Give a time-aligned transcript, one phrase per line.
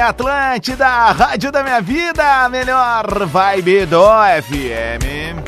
[0.00, 4.02] Atlântida, Rádio da Minha Vida, a melhor vibe do
[4.42, 5.42] FM.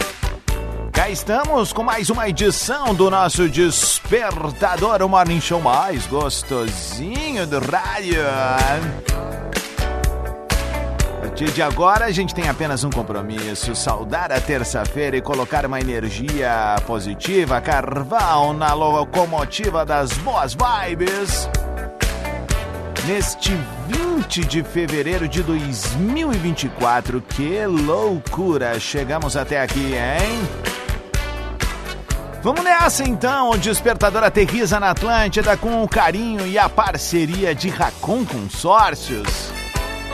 [0.93, 7.59] Cá estamos com mais uma edição do nosso Despertador, o morning show mais gostosinho do
[7.59, 8.23] rádio.
[11.17, 15.65] A partir de agora, a gente tem apenas um compromisso: saudar a terça-feira e colocar
[15.65, 21.49] uma energia positiva, carvão na locomotiva das boas vibes.
[23.13, 23.51] Neste
[23.89, 28.79] 20 de fevereiro de 2024, que loucura!
[28.79, 30.41] Chegamos até aqui, hein?
[32.41, 37.69] Vamos nessa então, o Despertador aterriza na Atlântida com o carinho e a parceria de
[37.69, 39.51] Racon Consórcios.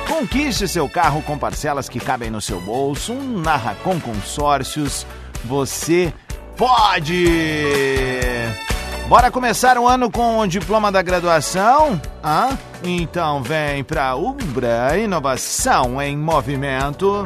[0.09, 3.13] Conquiste seu carro com parcelas que cabem no seu bolso.
[3.13, 5.07] Na Racon Consórcios,
[5.45, 6.15] você
[6.57, 7.27] pode!
[9.09, 12.01] Bora começar o ano com o diploma da graduação?
[12.25, 12.59] Hã?
[12.83, 17.23] Então vem pra Umbra, inovação em movimento.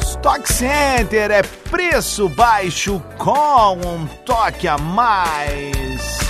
[0.00, 6.20] Stock Center é preço baixo com um toque a mais.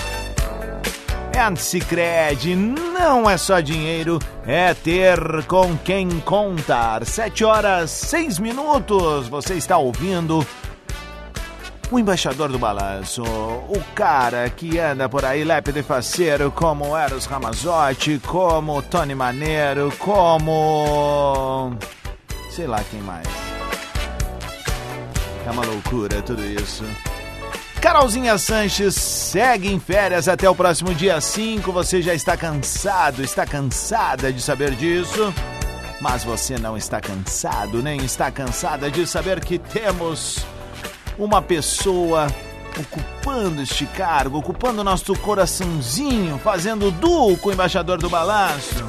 [1.36, 7.04] And Cicred não é só dinheiro, é ter com quem contar.
[7.04, 10.46] Sete horas, seis minutos, você está ouvindo
[11.92, 17.26] o embaixador do balanço, o cara que anda por aí lépido e faceiro como Eros
[17.26, 21.76] Ramazotti, como Tony Maneiro, como...
[22.50, 23.26] sei lá quem mais.
[25.46, 26.82] É uma loucura tudo isso.
[27.78, 31.70] Carolzinha Sanches segue em férias até o próximo dia 5.
[31.72, 35.34] Você já está cansado, está cansada de saber disso.
[36.00, 40.44] Mas você não está cansado, nem está cansada de saber que temos
[41.18, 42.26] uma pessoa
[42.78, 48.84] ocupando este cargo, ocupando o nosso coraçãozinho, fazendo duo com o embaixador do balanço.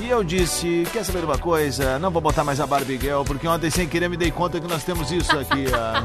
[0.00, 1.98] E eu disse, quer saber uma coisa?
[1.98, 4.68] Não vou botar mais a Barbie Girl, porque ontem sem querer me dei conta que
[4.68, 6.04] nós temos isso aqui, ó.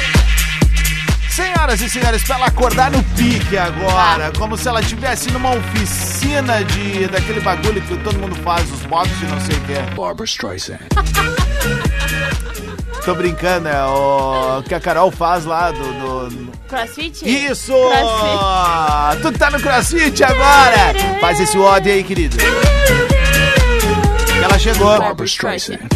[1.30, 6.62] Senhoras e senhores, pra ela acordar no pique agora, como se ela estivesse numa oficina
[6.64, 9.94] de daquele bagulho que todo mundo faz, os boxes e não sei o que.
[9.94, 10.80] Barbara Streisand.
[13.04, 16.28] Tô brincando, é o que a Carol faz lá do.
[16.28, 16.50] do...
[16.68, 17.22] Crossfit?
[17.24, 17.72] Isso!
[17.72, 19.22] Crossfit.
[19.22, 20.94] Tu tá no crossfit agora!
[21.20, 22.36] Faz esse ódio aí, querido.
[24.42, 24.98] Ela chegou.
[24.98, 25.78] Barbara Streisand.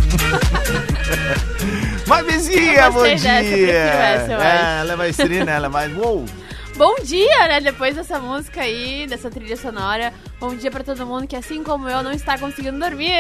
[2.07, 3.67] Uma vizinha, Eu bom gostei dessa, eu dia!
[3.67, 4.47] prefiro essa, eu acho.
[4.47, 4.97] é, ela é
[5.51, 5.97] ela é mais.
[5.97, 6.25] Uou!
[6.77, 7.61] Bom dia, né?
[7.61, 10.13] Depois dessa música aí, dessa trilha sonora.
[10.41, 13.13] Bom dia pra todo mundo que, assim como eu, não está conseguindo dormir.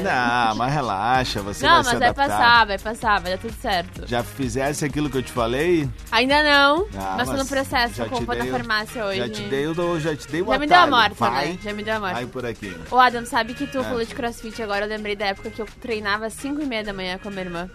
[0.00, 3.52] Não, mas relaxa, você Não, vai se mas vai passar, vai passar, vai dar tudo
[3.60, 4.06] certo.
[4.06, 5.88] Já fizesse aquilo que eu te falei?
[6.12, 9.18] Ainda não, Ah, mas tô no processo, eu te compro na o- farmácia hoje.
[9.18, 11.48] Já te dei o, do- já te dei o Já me deu a morta, vai,
[11.48, 11.58] né?
[11.64, 12.14] Já me deu a morta.
[12.14, 12.76] Vai por aqui.
[12.92, 13.82] Ô Adam, sabe que tu É.
[13.82, 16.84] falou de crossfit agora, eu lembrei da época que eu treinava às 5 e meia
[16.84, 17.68] da manhã com a minha irmã.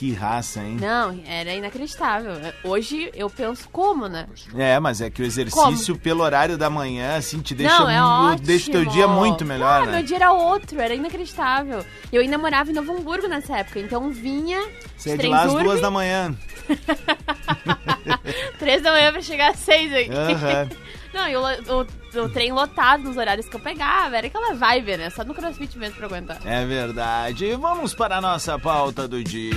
[0.00, 0.78] Que raça, hein?
[0.80, 2.32] Não, era inacreditável.
[2.64, 4.26] Hoje eu penso como, né?
[4.56, 8.02] É, mas é que o exercício pelo horário da manhã, assim, te deixa, não, é
[8.02, 8.46] ótimo.
[8.46, 9.92] deixa o teu dia muito melhor, Ah, né?
[9.98, 11.84] meu dia era outro, era inacreditável.
[12.10, 14.66] Eu ainda morava em Novo Hamburgo nessa época, então vinha
[14.96, 16.34] Você é de lá às Urbe, duas da manhã.
[18.58, 20.10] três da manhã pra chegar às seis aqui.
[20.14, 20.68] Aham.
[21.12, 24.96] Não, e o, o, o trem lotado nos horários que eu pegava, era aquela vibe,
[24.96, 25.10] né?
[25.10, 26.38] Só no crossfit mesmo pra aguentar.
[26.44, 27.52] É verdade.
[27.56, 29.54] Vamos para a nossa pauta do dia.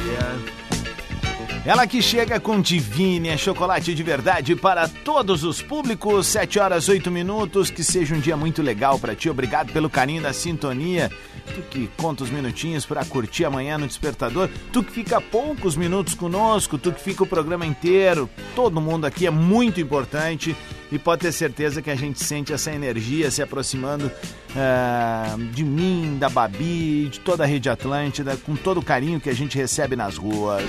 [1.65, 6.27] Ela que chega com Divine, é chocolate de verdade para todos os públicos.
[6.27, 7.69] 7 horas 8 minutos.
[7.69, 9.29] Que seja um dia muito legal para ti.
[9.29, 11.09] Obrigado pelo carinho da sintonia.
[11.55, 14.49] Tu que conta os minutinhos para curtir amanhã no Despertador.
[14.71, 16.77] Tu que fica poucos minutos conosco.
[16.77, 18.29] Tu que fica o programa inteiro.
[18.55, 20.55] Todo mundo aqui é muito importante.
[20.91, 24.11] E pode ter certeza que a gente sente essa energia se aproximando
[24.55, 29.29] ah, de mim, da Babi, de toda a Rede Atlântida, com todo o carinho que
[29.29, 30.63] a gente recebe nas ruas.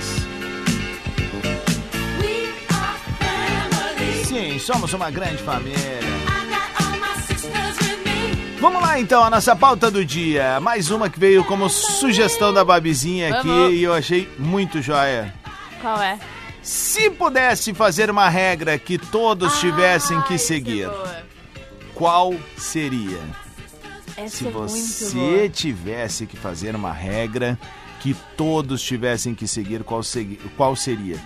[4.25, 6.24] Sim, somos uma grande família.
[8.65, 10.59] Vamos lá então a nossa pauta do dia.
[10.59, 13.73] Mais uma que veio como sugestão da Babizinha aqui Vamos.
[13.75, 15.31] e eu achei muito joia.
[15.81, 16.17] Qual é?
[16.63, 20.89] Se pudesse fazer uma regra que todos tivessem que é seguir,
[21.93, 23.19] qual seria?
[24.17, 25.49] Essa Se é muito você boa.
[25.49, 27.59] tivesse que fazer uma regra
[27.99, 31.19] que todos tivessem que seguir, qual, segui- qual seria?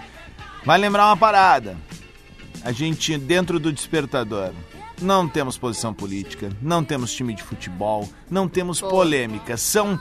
[0.65, 1.77] Vai lembrar uma parada.
[2.65, 4.51] A gente, dentro do despertador,
[5.01, 9.57] não temos posição política, não temos time de futebol, não temos polêmica.
[9.57, 9.99] São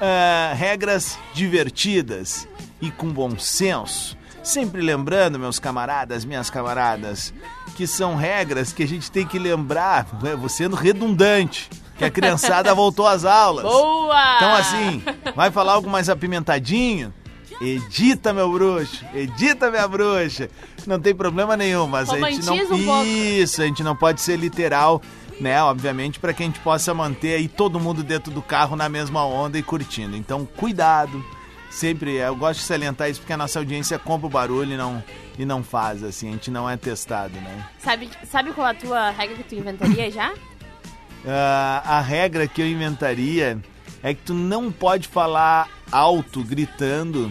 [0.00, 2.48] ah, regras divertidas
[2.80, 4.16] e com bom senso.
[4.42, 7.34] Sempre lembrando, meus camaradas, minhas camaradas,
[7.76, 11.68] que são regras que a gente tem que lembrar, né, vou sendo redundante,
[11.98, 13.64] que a criançada voltou às aulas.
[13.64, 14.36] Boa!
[14.36, 15.02] Então, assim,
[15.34, 17.12] vai falar algo mais apimentadinho?
[17.60, 19.04] Edita, meu bruxo.
[19.14, 20.48] Edita, minha bruxa.
[20.86, 22.56] Não tem problema nenhum, mas a gente não.
[22.56, 23.04] Romantiza um.
[23.04, 25.02] Isso, a gente não pode ser literal,
[25.40, 25.60] né?
[25.62, 29.24] Obviamente, para que a gente possa manter aí todo mundo dentro do carro na mesma
[29.24, 30.16] onda e curtindo.
[30.16, 31.24] Então, cuidado.
[31.70, 35.04] Sempre, eu gosto de salientar isso porque a nossa audiência compra o barulho e não,
[35.38, 37.66] e não faz, assim, a gente não é testado, né?
[37.78, 40.32] Sabe, sabe qual a tua regra que tu inventaria já?
[41.26, 43.58] Ah, a regra que eu inventaria
[44.02, 47.30] é que tu não pode falar alto, gritando,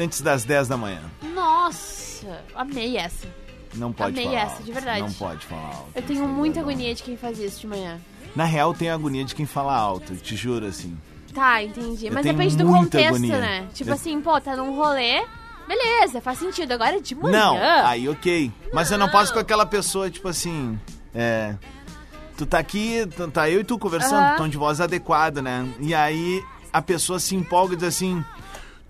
[0.00, 1.02] antes das 10 da manhã.
[1.34, 3.26] Nossa, amei essa.
[3.74, 4.62] Não pode Amei falar essa, alto.
[4.64, 5.00] de verdade.
[5.02, 5.90] Não pode falar alto.
[5.94, 8.00] Eu tenho muita agonia de quem faz isso de manhã.
[8.34, 10.96] Na real, tem agonia de quem fala alto, te juro, assim.
[11.32, 12.06] Tá, entendi.
[12.06, 13.38] Eu Mas tenho depende do contexto, agonia.
[13.38, 13.68] né?
[13.72, 15.24] Tipo Eu- assim, pô, tá num rolê,
[15.68, 16.72] beleza, faz sentido.
[16.72, 17.38] Agora de manhã.
[17.38, 17.56] Não,
[17.86, 18.50] aí ok.
[18.72, 19.12] Mas eu não Não.
[19.12, 20.78] posso com aquela pessoa, tipo assim,
[21.14, 21.54] é...
[22.36, 25.68] Tu tá aqui, tá eu e tu conversando, tom de voz adequado, né?
[25.78, 26.42] E aí
[26.72, 28.24] a pessoa se empolga e diz assim...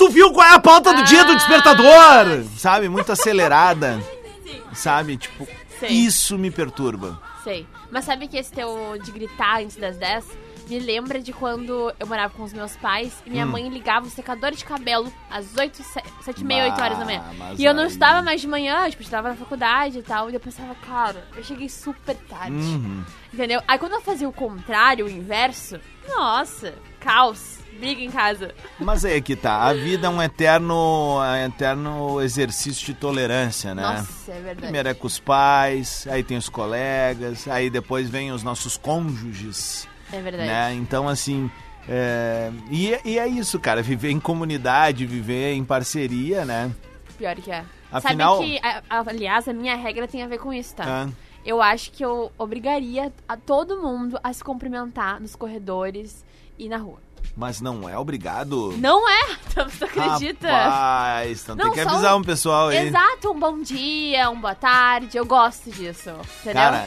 [0.00, 2.44] Tu viu qual é a pauta do dia do Ah, despertador?
[2.56, 2.88] Sabe?
[2.88, 4.02] Muito acelerada.
[4.73, 5.19] Sabe?
[5.19, 5.47] Tipo,
[5.79, 5.91] Sei.
[5.91, 7.20] isso me perturba.
[7.44, 7.67] Sei.
[7.91, 10.25] Mas sabe que esse teu de gritar antes das 10
[10.70, 13.32] me lembra de quando eu morava com os meus pais e Hum.
[13.32, 15.82] minha mãe ligava o secador de cabelo às 8,
[16.23, 17.20] 7 e meia, 8 horas da manhã.
[17.20, 19.99] Bah, mas E eu não aí- estava mais de manhã, tipo, eu estava na faculdade
[19.99, 20.31] e tal.
[20.31, 22.53] E eu pensava, cara, eu cheguei super tarde.
[22.55, 23.05] Uhum.
[23.35, 23.61] Entendeu?
[23.69, 28.55] Aí quando eu fazia o contrário, o inverso, nossa, caos, briga em casa.
[28.79, 29.56] Mas aí é que tá.
[29.62, 33.82] A vida é um eterno, é um eterno exercício de tolerância, né?
[33.82, 34.61] Nossa, é verdade.
[34.61, 39.88] Primeiro é com os pais, aí tem os colegas, aí depois vem os nossos cônjuges,
[40.12, 40.49] É verdade.
[40.49, 40.75] né?
[40.75, 41.50] Então, assim,
[41.88, 42.50] é...
[42.71, 46.71] E, é- e é isso, cara, viver em comunidade, viver em parceria, né?
[47.19, 47.65] Pior que é.
[47.93, 48.61] Afinal- Sabe que,
[49.09, 50.85] aliás, a minha regra tem a ver com isso, tá?
[50.87, 51.09] Ah,
[51.44, 56.23] Eu acho que eu obrigaria a todo mundo a se cumprimentar nos corredores
[56.59, 56.99] e na rua.
[57.37, 58.75] Mas não é obrigado.
[58.78, 59.37] Não é?
[59.69, 60.50] Você acredita?
[60.50, 62.88] Rapaz, então Não, tem que avisar um- um pessoal aí.
[62.88, 65.17] Exato, um bom dia, um boa tarde.
[65.17, 66.11] Eu gosto disso.
[66.40, 66.55] Entendeu?
[66.62, 66.87] Cara,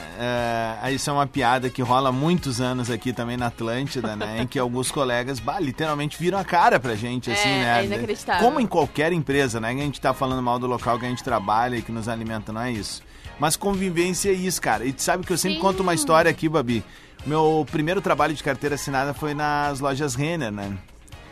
[0.83, 4.41] é, isso é uma piada que rola há muitos anos aqui também na Atlântida, né?
[4.41, 7.81] em que alguns colegas, bah, literalmente viram a cara pra gente, assim, É, né?
[7.81, 8.41] é inacreditável.
[8.45, 9.73] Como em qualquer empresa, né?
[9.73, 12.07] Que a gente tá falando mal do local que a gente trabalha e que nos
[12.07, 13.01] alimenta, não é isso.
[13.39, 14.85] Mas convivência é isso, cara.
[14.85, 15.61] E tu sabe que eu sempre Sim.
[15.61, 16.83] conto uma história aqui, Babi.
[17.25, 20.77] Meu primeiro trabalho de carteira assinada foi nas lojas Renner, né?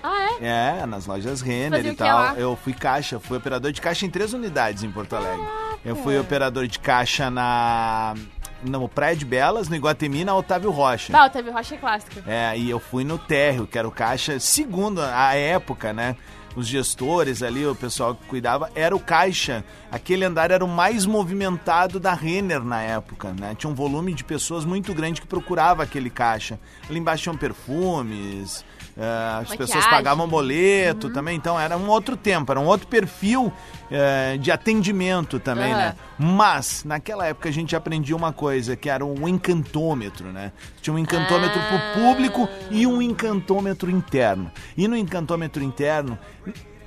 [0.01, 0.79] Ah, é?
[0.81, 2.07] É, nas lojas Renner e tal.
[2.17, 2.33] lá?
[2.35, 5.45] Eu fui caixa, fui operador de caixa em três unidades em Porto Alegre.
[5.83, 6.21] Eu fui Caraca.
[6.21, 8.15] operador de caixa na
[8.63, 11.11] no Praia de Belas, no Iguatemi, na Otávio Rocha.
[11.11, 12.21] Bah, o Teve Rocha é clássico.
[12.27, 16.15] É, e eu fui no térreo, que era o caixa, segundo a época, né?
[16.55, 19.63] Os gestores ali, o pessoal que cuidava, era o caixa.
[19.91, 23.55] Aquele andar era o mais movimentado da Renner na época, né?
[23.57, 26.59] Tinha um volume de pessoas muito grande que procurava aquele caixa.
[26.89, 28.65] Ali embaixo tinham perfumes,
[28.97, 29.89] eh, as pessoas Maquiagem.
[29.89, 33.51] pagavam boleto também, então era um outro tempo, era um outro perfil
[33.89, 35.79] eh, de atendimento também, Aham.
[35.81, 35.95] né?
[36.17, 40.51] Mas, naquela época a gente aprendia uma coisa, que era um encantômetro, né?
[40.81, 41.93] Tinha um encantômetro Ah.
[41.93, 44.51] pro público e um encantômetro interno.
[44.77, 46.17] E no encantômetro interno,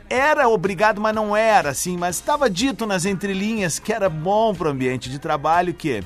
[0.09, 4.69] era obrigado, mas não era, assim, mas estava dito nas entrelinhas que era bom pro
[4.71, 6.03] ambiente de trabalho, que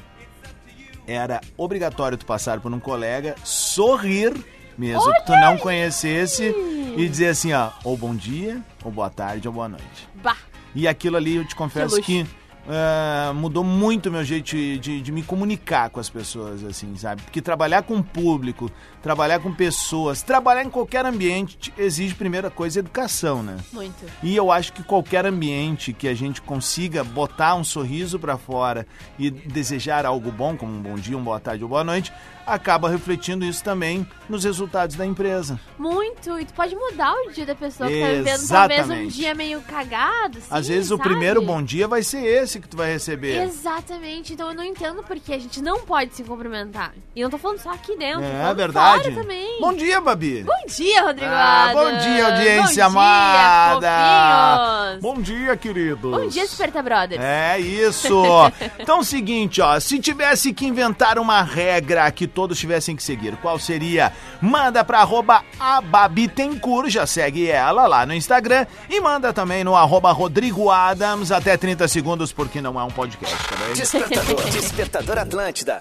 [1.06, 4.32] era obrigatório tu passar por um colega, sorrir,
[4.78, 6.54] mesmo que tu não conhecesse,
[6.96, 10.08] e dizer assim, ó, ou bom dia, ou boa tarde, ou boa noite.
[10.22, 10.36] Bah.
[10.74, 12.06] E aquilo ali, eu te confesso luxo.
[12.06, 12.26] que,
[12.68, 16.94] ah, mudou muito o meu jeito de, de, de me comunicar com as pessoas, assim,
[16.96, 17.22] sabe?
[17.22, 18.70] Porque trabalhar com o público,
[19.08, 23.56] trabalhar com pessoas, trabalhar em qualquer ambiente te- exige, primeira coisa, educação, né?
[23.72, 24.04] Muito.
[24.22, 28.86] E eu acho que qualquer ambiente que a gente consiga botar um sorriso pra fora
[29.18, 32.12] e desejar algo bom, como um bom dia, uma boa tarde ou boa noite,
[32.46, 35.58] acaba refletindo isso também nos resultados da empresa.
[35.78, 36.38] Muito.
[36.38, 39.60] E tu pode mudar o dia da pessoa que tá vivendo talvez um dia meio
[39.62, 41.08] cagado, assim, Às vezes o sabe?
[41.10, 43.42] primeiro bom dia vai ser esse que tu vai receber.
[43.42, 46.92] Exatamente, então eu não entendo porque a gente não pode se cumprimentar.
[47.14, 48.97] E não tô falando só aqui dentro, É verdade.
[49.02, 49.60] Também.
[49.60, 50.44] Bom dia, Babi.
[50.44, 53.88] Bom dia, Rodrigo Ah, bom dia, audiência bom amada.
[53.90, 55.02] Fofinhos.
[55.02, 56.10] Bom dia, queridos.
[56.10, 57.20] Bom dia, Desperta Brothers.
[57.22, 58.22] É isso.
[58.78, 63.58] Então, seguinte, ó, se tivesse que inventar uma regra que todos tivessem que seguir, qual
[63.58, 64.12] seria?
[64.40, 70.10] Manda pra arroba ababitencourt, já segue ela lá no Instagram e manda também no arroba
[70.12, 73.74] Rodrigo Adams, até 30 segundos, porque não é um podcast, tá bem?
[73.74, 75.80] Despertador, Despertador Atlântida.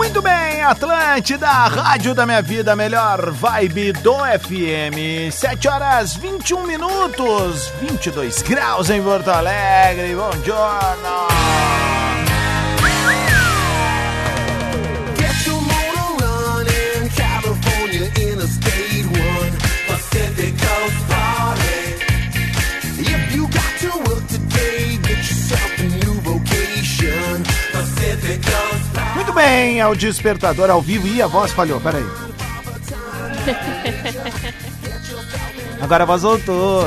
[0.00, 5.30] Muito bem, Atlântida, Rádio da Minha Vida, melhor vibe do FM.
[5.30, 10.14] 7 horas 21 minutos, 22 graus em Porto Alegre.
[10.14, 11.28] Bom giorno.
[15.18, 18.79] Get your motor running, California Interstate 1,
[29.40, 32.04] bem, é o despertador ao vivo e a voz falhou, peraí.
[35.80, 36.84] Agora a voz voltou.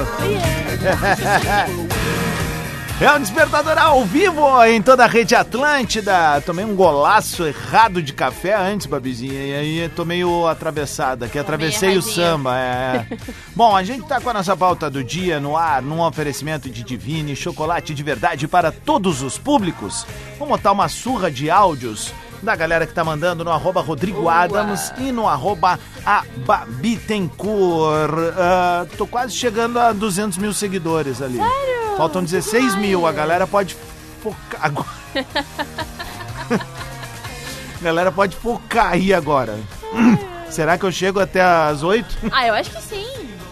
[3.01, 6.39] É o despertador ao vivo em toda a rede Atlântida.
[6.41, 11.97] Tomei um golaço errado de café antes, Babizinha, e aí tô meio atravessada, que atravessei
[11.97, 12.55] o samba.
[12.55, 13.07] É.
[13.55, 16.83] Bom, a gente tá com a nossa pauta do dia no ar, num oferecimento de
[16.83, 20.05] Divine, chocolate de verdade para todos os públicos.
[20.37, 24.93] Vamos botar uma surra de áudios da galera que tá mandando no arroba Rodrigo Adams
[24.97, 28.13] e no arroba Ababitencourt.
[28.37, 31.37] Ah, tô quase chegando a 200 mil seguidores ali.
[31.37, 31.97] Sério?
[31.97, 33.75] Faltam 16 mil, a galera pode
[34.21, 34.87] focar agora.
[37.79, 39.57] a galera pode focar aí agora.
[40.49, 42.05] Será que eu chego até as 8?
[42.31, 43.07] Ah, eu acho que sim.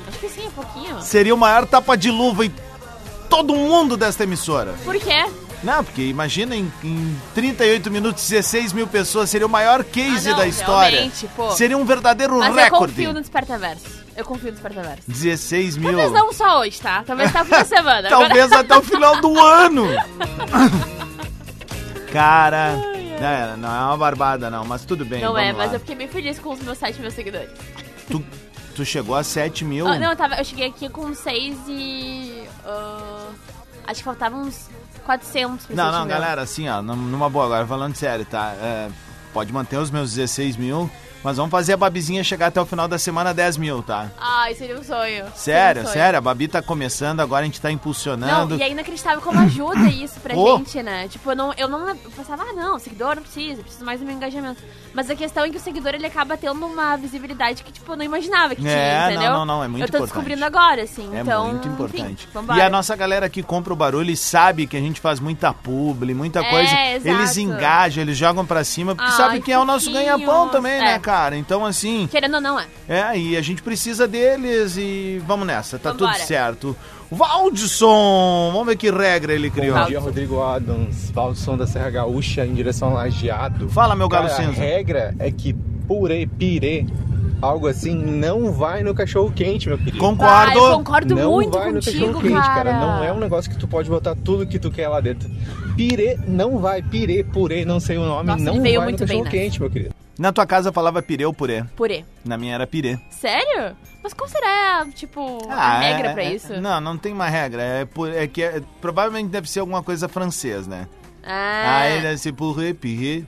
[0.07, 1.01] Acho que sim, um pouquinho.
[1.01, 2.53] Seria o maior tapa de luva em
[3.29, 4.75] todo mundo desta emissora.
[4.83, 5.25] Por quê?
[5.63, 10.31] Não, porque imagina em, em 38 minutos, 16 mil pessoas, seria o maior case Ah,
[10.31, 11.11] não, da história.
[11.35, 11.51] pô.
[11.51, 12.93] Seria um verdadeiro Mas eu recorde.
[12.93, 14.01] confio no Despertaverso.
[14.17, 15.03] Eu confio no Despertaverso.
[15.07, 15.91] 16 mil.
[15.91, 17.03] Talvez não só hoje, tá?
[17.05, 18.09] Talvez até o fim da semana.
[18.09, 19.85] Talvez até o final do ano.
[22.11, 22.73] Cara,
[23.21, 25.21] é, não é uma barbada não, mas tudo bem.
[25.21, 25.75] Não é, vamos mas lá.
[25.75, 27.49] eu fiquei bem feliz com os meus 7 mil seguidores.
[28.09, 28.23] tu,
[28.75, 29.87] tu chegou a 7 mil.
[29.87, 32.43] Ah, não, eu, tava, eu cheguei aqui com 6 e.
[32.65, 33.29] ah,
[33.87, 34.69] acho que faltavam uns
[35.17, 38.53] 400 pra Não, 7 não, galera, assim, ó, num- numa boa, agora falando sério, tá?
[38.61, 38.89] É,
[39.33, 40.89] pode manter os meus 16 mil,
[41.23, 44.07] mas vamos fazer a Babizinha chegar até o final da semana a 10 mil, tá?
[44.19, 45.25] Ai, seria um sonho.
[45.35, 45.93] Sério, um sonho.
[45.93, 48.55] sério, a Babi tá começando, agora a gente tá Não, impulsionando.
[48.55, 50.57] e é inacreditável como ajuda isso pra Pô.
[50.57, 51.07] gente, né?
[51.07, 54.05] Tipo, eu não, eu não eu pensava, ah, não, seguidor não precisa, precisa mais do
[54.05, 54.61] meu engajamento.
[54.93, 57.95] Mas a questão é que o seguidor ele acaba tendo uma visibilidade que, tipo, eu
[57.97, 59.31] não imaginava que É, tinha, não, entendeu?
[59.33, 60.13] não, não, é muito Eu tô importante.
[60.15, 61.09] descobrindo agora, assim.
[61.15, 62.27] É então, muito importante.
[62.35, 65.19] Enfim, e a nossa galera que compra o barulho e sabe que a gente faz
[65.19, 66.73] muita publi, muita É, coisa.
[66.95, 67.07] exato.
[67.07, 70.79] Eles engajam, eles jogam pra cima, porque Ai, sabe que é o nosso ganha-pão também,
[70.79, 70.99] né, É.
[71.11, 71.35] cara?
[71.35, 72.65] Então, assim, Querendo ou não, é.
[72.87, 76.13] é, e a gente precisa deles e vamos nessa, tá Vambora.
[76.13, 76.75] tudo certo.
[77.11, 79.77] Valdson, vamos ver que regra ele criou.
[79.77, 83.67] Bom dia, Rodrigo Adams, Valdson da Serra Gaúcha em direção ao Lajeado.
[83.67, 84.61] Fala, meu galo Cara, cinza.
[84.61, 85.51] A regra é que
[85.85, 86.85] purê, pirê,
[87.41, 89.97] algo assim, não vai no cachorro quente, meu querido.
[89.97, 90.59] Ah, Concordo.
[90.59, 92.71] eu concordo não muito vai no contigo, cachorro quente, cara.
[92.71, 92.79] cara.
[92.79, 95.29] Não é um negócio que tu pode botar tudo que tu quer lá dentro.
[95.75, 99.23] Pirê não vai, pirê, purê, não sei o nome, Nossa, não vai muito no bem
[99.23, 99.90] cachorro quente, meu querido.
[100.17, 101.63] Na tua casa falava pirê ou purê?
[101.75, 102.05] Purê.
[102.23, 102.99] Na minha era pirê.
[103.09, 103.75] Sério?
[104.03, 106.59] Mas qual será, tipo, a regra é- pra é- isso?
[106.61, 107.61] Não, não tem uma regra.
[107.61, 110.87] É, é que é- provavelmente deve ser alguma coisa francês, né?
[111.23, 113.23] Ah, Aí deve ser purê, pirê,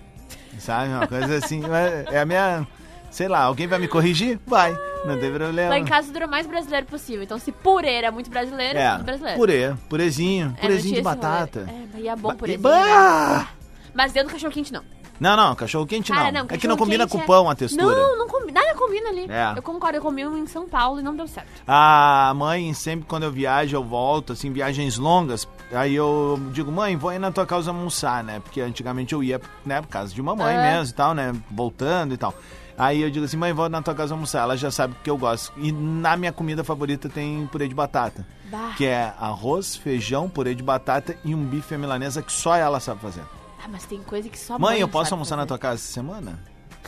[0.59, 0.89] sabe?
[0.89, 1.61] Uma coisa assim.
[2.11, 2.67] É a minha.
[3.11, 4.39] Sei lá, alguém vai me corrigir?
[4.47, 4.75] Vai,
[5.05, 5.69] não tem problema.
[5.69, 7.21] lá em casa dura o mais brasileiro possível.
[7.21, 9.37] Então, se purê era muito brasileiro, é, É, brasileiro.
[9.37, 11.59] purê, purezinho, É, purezinho de tinha esse batata.
[11.59, 11.71] rolê.
[11.71, 12.69] É, mas é bom purezinho.
[12.69, 13.47] Né?
[13.93, 14.83] Mas dentro do cachorro quente, não.
[15.23, 16.41] Não, não, cachorro quente Cara, não.
[16.41, 17.95] não, é que não combina com cachorro-quente pão a é- textura.
[17.95, 18.59] Não, não combina.
[18.61, 19.25] Nada combina ali.
[19.29, 19.53] É.
[19.57, 21.47] Eu concordo, eu comi um em São Paulo e não deu certo.
[21.65, 26.97] A mãe, sempre quando eu viajo, eu volto, assim, viagens longas, aí eu digo, mãe,
[26.97, 28.41] vou aí na tua casa almoçar, né?
[28.41, 30.73] Porque antigamente eu ia, né, por casa de mamãe É.
[30.73, 31.33] mesmo e tal, né?
[31.49, 32.33] Voltando e tal.
[32.77, 34.41] Aí eu digo assim, mãe, vou na tua casa almoçar.
[34.41, 35.53] Ela já sabe que eu gosto.
[35.57, 38.25] E na minha comida favorita tem purê de batata.
[38.51, 38.73] Bah.
[38.75, 42.79] Que é arroz, feijão, purê de batata e um bife à milanesa que só ela
[42.79, 43.21] sabe fazer.
[43.63, 45.47] Ah, mas tem coisa que só Mãe, mãe eu posso almoçar na fazer.
[45.47, 46.39] tua casa essa semana?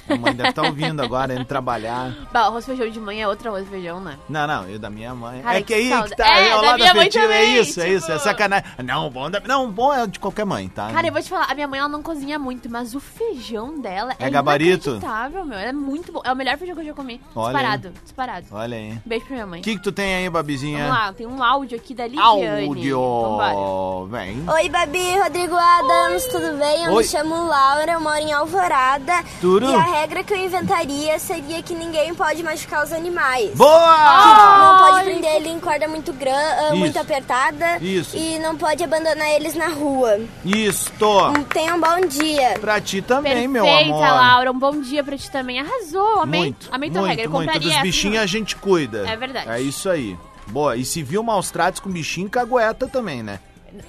[0.08, 2.14] A mãe deve estar ouvindo agora, indo trabalhar.
[2.32, 4.18] Bah, arroz e feijão de manhã é outro arroz e feijão, né?
[4.30, 5.42] Não, não, eu da minha mãe.
[5.42, 6.10] Cara, é que que aí saudade.
[6.12, 8.14] que tá, É, é, ao da lado minha mãe é também, isso, é isso, é
[8.14, 8.66] tipo- sacanagem.
[8.84, 10.92] Não, bom, da- não, bom é de qualquer mãe, tá?
[10.92, 13.80] Cara, eu vou te falar, a minha mãe ela não cozinha muito, mas o feijão
[13.80, 14.90] dela É é, gabarito?
[14.92, 15.58] inacreditável, meu.
[15.58, 16.22] É muito bom.
[16.24, 17.20] É o melhor feijão que eu já comi.
[17.36, 18.46] Olha disparado, disparado.
[18.52, 19.00] Olha aí.
[19.06, 19.60] Beijo pra minha mãe.
[19.60, 20.86] O que que tu tem aí, Babizinha?
[20.88, 22.68] Vamos lá, tem um áudio aqui da Lidiane.
[22.68, 23.52] Vambora.
[23.52, 24.08] Áudio.
[24.08, 24.44] Vem.
[24.50, 26.84] Oi, Babi, Rodrigo Adams, tudo bem?
[26.86, 27.04] Eu Oi.
[27.04, 29.24] me chamo Laura, eu moro em Alvorada.
[29.42, 29.66] Tudo?
[29.70, 33.52] E a regra que eu inventaria seria que ninguém pode machucar os animais.
[33.56, 34.58] Boa!
[34.58, 36.34] Não pode prender ele em corda muito, gran...
[36.34, 37.78] ah, muito apertada.
[37.82, 38.16] Isso.
[38.16, 40.20] E não pode abandonar eles na rua.
[40.44, 41.08] Isto.
[41.54, 42.58] Tenha um bom dia.
[42.60, 44.02] Pra ti também, meu Perfeita, amor.
[44.02, 44.52] Laura.
[44.52, 45.60] Um bom dia pra ti também.
[45.60, 46.42] Arrasou, amei.
[46.42, 47.26] Muito, amei tua muito, regra.
[47.26, 47.46] Eu muito.
[47.52, 49.08] compraria Dos bichinhos a gente cuida.
[49.08, 49.50] É verdade.
[49.50, 50.18] É isso aí.
[50.48, 53.40] Boa, e se viu maus tratos com bichinho, cagueta também, né?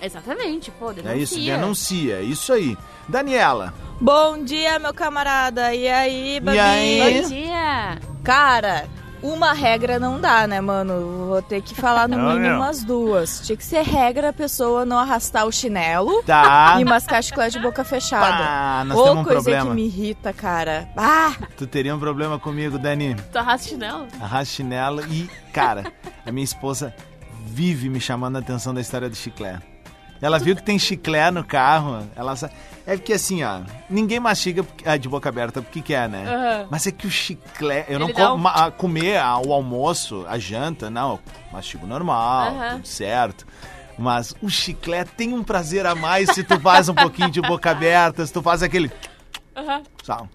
[0.03, 1.13] Exatamente, pô, denuncia.
[1.15, 2.77] É isso, denuncia, é isso aí.
[3.09, 5.75] Daniela, Bom dia, meu camarada.
[5.75, 6.57] E aí, Babi?
[6.57, 7.23] E aí?
[7.23, 7.99] Bom dia.
[8.23, 8.87] Cara,
[9.23, 11.29] uma regra não dá, né, mano?
[11.29, 12.57] Vou ter que falar no Não, mínimo não.
[12.61, 13.41] umas duas.
[13.47, 16.77] Tinha que ser regra a pessoa não arrastar o chinelo tá?
[16.79, 18.45] e mascar chiclete de boca fechada.
[18.45, 19.71] Pá, nós Ou temos um coisa problema.
[19.71, 20.89] que me irrita, cara.
[20.95, 21.33] Ah!
[21.57, 23.17] Tu teria um problema comigo, Dani.
[23.33, 24.07] Tu arrasta chinelo?
[24.21, 25.91] Arrasta chinelo e, cara,
[26.27, 26.95] a minha esposa
[27.47, 29.63] vive me chamando a atenção da história do chiclete.
[30.21, 32.35] Ela viu que tem chiclete no carro, ela.
[32.87, 36.25] É porque assim, ó, ninguém mastiga ah, de boca aberta porque quer, né?
[36.27, 36.67] Aham.
[36.71, 39.39] Mas é que o chiclete, eu não Ele dá como um- ma- ah, comer ah,
[39.39, 41.19] o almoço, a janta, não,
[41.53, 42.77] mastigo normal, Aham.
[42.77, 43.47] tudo certo.
[43.99, 47.71] Mas o chiclete tem um prazer a mais se tu faz um pouquinho de boca
[47.71, 48.91] aberta, se tu faz aquele
[49.57, 49.83] Aham.
[50.05, 50.29] Sal.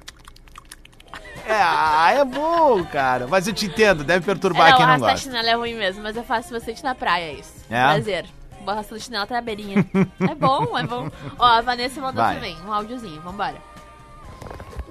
[1.45, 3.27] É, é bom, cara.
[3.27, 5.17] Mas eu te entendo, deve perturbar não, quem não gosta.
[5.17, 7.53] chinelo é ruim mesmo, mas eu faço bastante na praia isso.
[7.69, 7.81] É?
[7.83, 8.25] Prazer.
[8.63, 9.85] Vou arrastando chinelo até a beirinha.
[10.29, 11.09] é bom, é bom.
[11.37, 12.35] Ó, a Vanessa mandou Vai.
[12.35, 13.57] também um áudiozinho, vambora.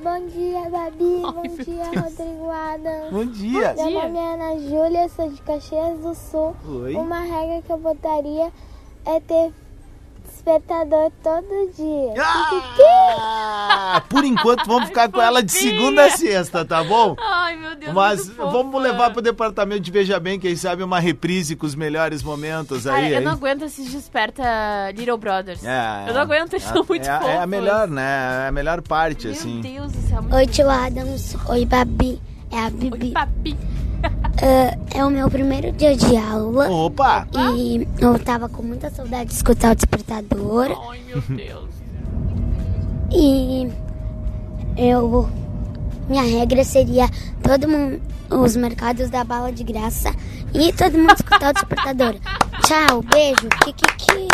[0.03, 1.21] Bom dia, Babi.
[1.21, 3.11] Bom dia, Rodrigo Adams.
[3.13, 3.75] Bom dia.
[3.75, 6.57] Meu nome é Ana Júlia, sou de Caxias do Sul.
[6.67, 6.95] Oi.
[6.95, 8.51] Uma regra que eu botaria
[9.05, 9.53] é ter
[10.41, 12.15] despertador todo dia.
[12.19, 17.15] Ah, por enquanto vamos ficar com ela de segunda a sexta, tá bom?
[17.21, 21.55] Ai, meu Deus, Mas vamos levar pro departamento de Veja Bem, quem sabe uma reprise
[21.55, 24.43] com os melhores momentos Cara, aí, eu não aguento esses desperta
[24.95, 25.65] Little Brothers.
[25.65, 27.29] É, eu não aguento, eles é, são muito é, fofos.
[27.29, 28.45] é a melhor, né?
[28.45, 29.61] É a melhor parte, Meu assim.
[29.61, 30.25] Deus do céu.
[30.33, 31.37] Oi, tio Adams.
[31.49, 32.21] Oi, Babi.
[32.51, 33.80] É a Oi, Bibi.
[34.43, 36.71] Ah, é o meu primeiro dia de aula.
[36.71, 37.27] Opa!
[37.57, 40.69] E eu tava com muita saudade de escutar o despertador.
[40.91, 41.69] Ai, meu Deus.
[43.13, 43.69] E
[44.77, 45.29] eu.
[46.09, 47.09] Minha regra seria
[47.43, 48.01] todo mundo.
[48.31, 50.15] Os mercados da bala de graça.
[50.55, 52.15] E todo mundo escutar o despertador.
[52.67, 53.49] Tchau, beijo.
[53.65, 54.29] Kikiki.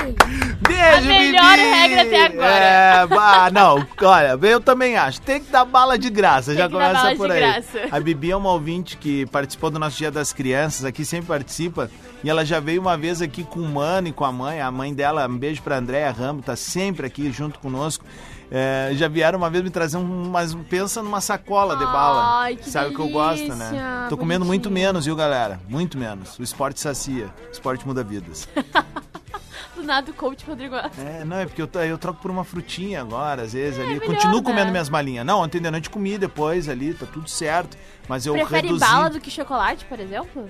[0.67, 1.69] Beijo, A melhor Bibi!
[1.71, 2.55] regra até agora.
[2.55, 5.21] É, bah, não, olha, eu também acho.
[5.21, 7.41] Tem que dar bala de graça, já que dar começa bala por de aí.
[7.41, 7.81] graça.
[7.91, 11.91] A Bibi é uma ouvinte que participou do nosso Dia das Crianças, aqui sempre participa.
[12.25, 14.61] E ela já veio uma vez aqui com o mano e com a mãe.
[14.61, 18.05] A mãe dela, um beijo pra Andréia Ramo, tá sempre aqui junto conosco.
[18.51, 22.41] É, já vieram uma vez me trazer um, mas pensa numa sacola de bala.
[22.43, 24.07] Ai, que Sabe o que eu gosto, né?
[24.09, 25.61] Tô comendo muito menos, viu, galera?
[25.69, 26.39] Muito menos.
[26.39, 27.27] O esporte sacia.
[27.49, 28.49] O esporte muda vidas.
[29.75, 30.75] Do nada o coach Rodrigo.
[30.75, 33.89] É, não, é porque eu, eu troco por uma frutinha agora, às vezes ali.
[33.89, 34.43] É melhor, Continuo né?
[34.43, 35.27] comendo minhas malinhas.
[35.27, 37.77] Não, ontem de noite comi depois ali, tá tudo certo.
[38.09, 38.81] Mas eu Prefere reduzi.
[38.87, 40.49] bala do que chocolate, por exemplo?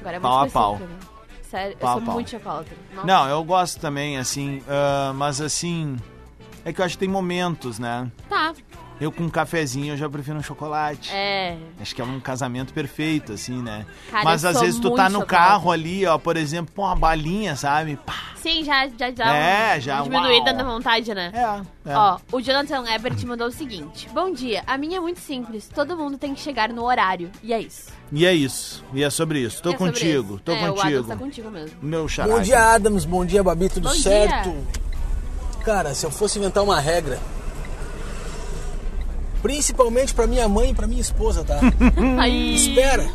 [0.00, 0.78] Agora é muito Pau a pau.
[0.78, 0.88] né?
[1.50, 2.14] Sério, Pau eu sou pau.
[2.14, 2.70] muito chocolate.
[3.04, 5.96] Não, eu gosto também, assim, ah, mas assim.
[6.64, 8.10] É que eu acho que tem momentos, né?
[8.28, 8.52] Tá.
[9.00, 11.10] Eu com um cafezinho eu já prefiro um chocolate.
[11.12, 11.56] É.
[11.80, 13.84] Acho que é um casamento perfeito, assim, né?
[14.10, 15.26] Cara, mas eu às sou vezes tu tá no chocolate.
[15.28, 17.96] carro ali, ó, por exemplo, pô, uma balinha, sabe?
[18.06, 20.56] Pá, Sim, já, já dá É, uma já, diminuída uau.
[20.56, 21.32] na vontade, né?
[21.34, 21.96] é, é.
[21.96, 25.68] Ó, o Jonathan Ebert mandou o seguinte: Bom dia, a minha é muito simples.
[25.74, 27.28] Todo mundo tem que chegar no horário.
[27.42, 27.90] E é isso.
[28.12, 28.84] E é isso.
[28.94, 29.60] E é sobre isso.
[29.62, 30.42] Tô É contigo, isso.
[30.44, 31.04] tô é, O Adams contigo.
[31.08, 31.76] tá contigo mesmo.
[31.82, 32.32] Meu xará.
[32.32, 33.04] Bom dia, Adams.
[33.04, 33.68] Bom dia, Babi.
[33.68, 34.50] Tudo Bom certo?
[34.50, 34.62] dia.
[35.64, 37.18] Cara, se eu fosse inventar uma regra,
[39.42, 41.60] principalmente pra minha mãe e pra minha esposa, tá?
[42.20, 42.54] Aí.
[42.54, 43.08] Espera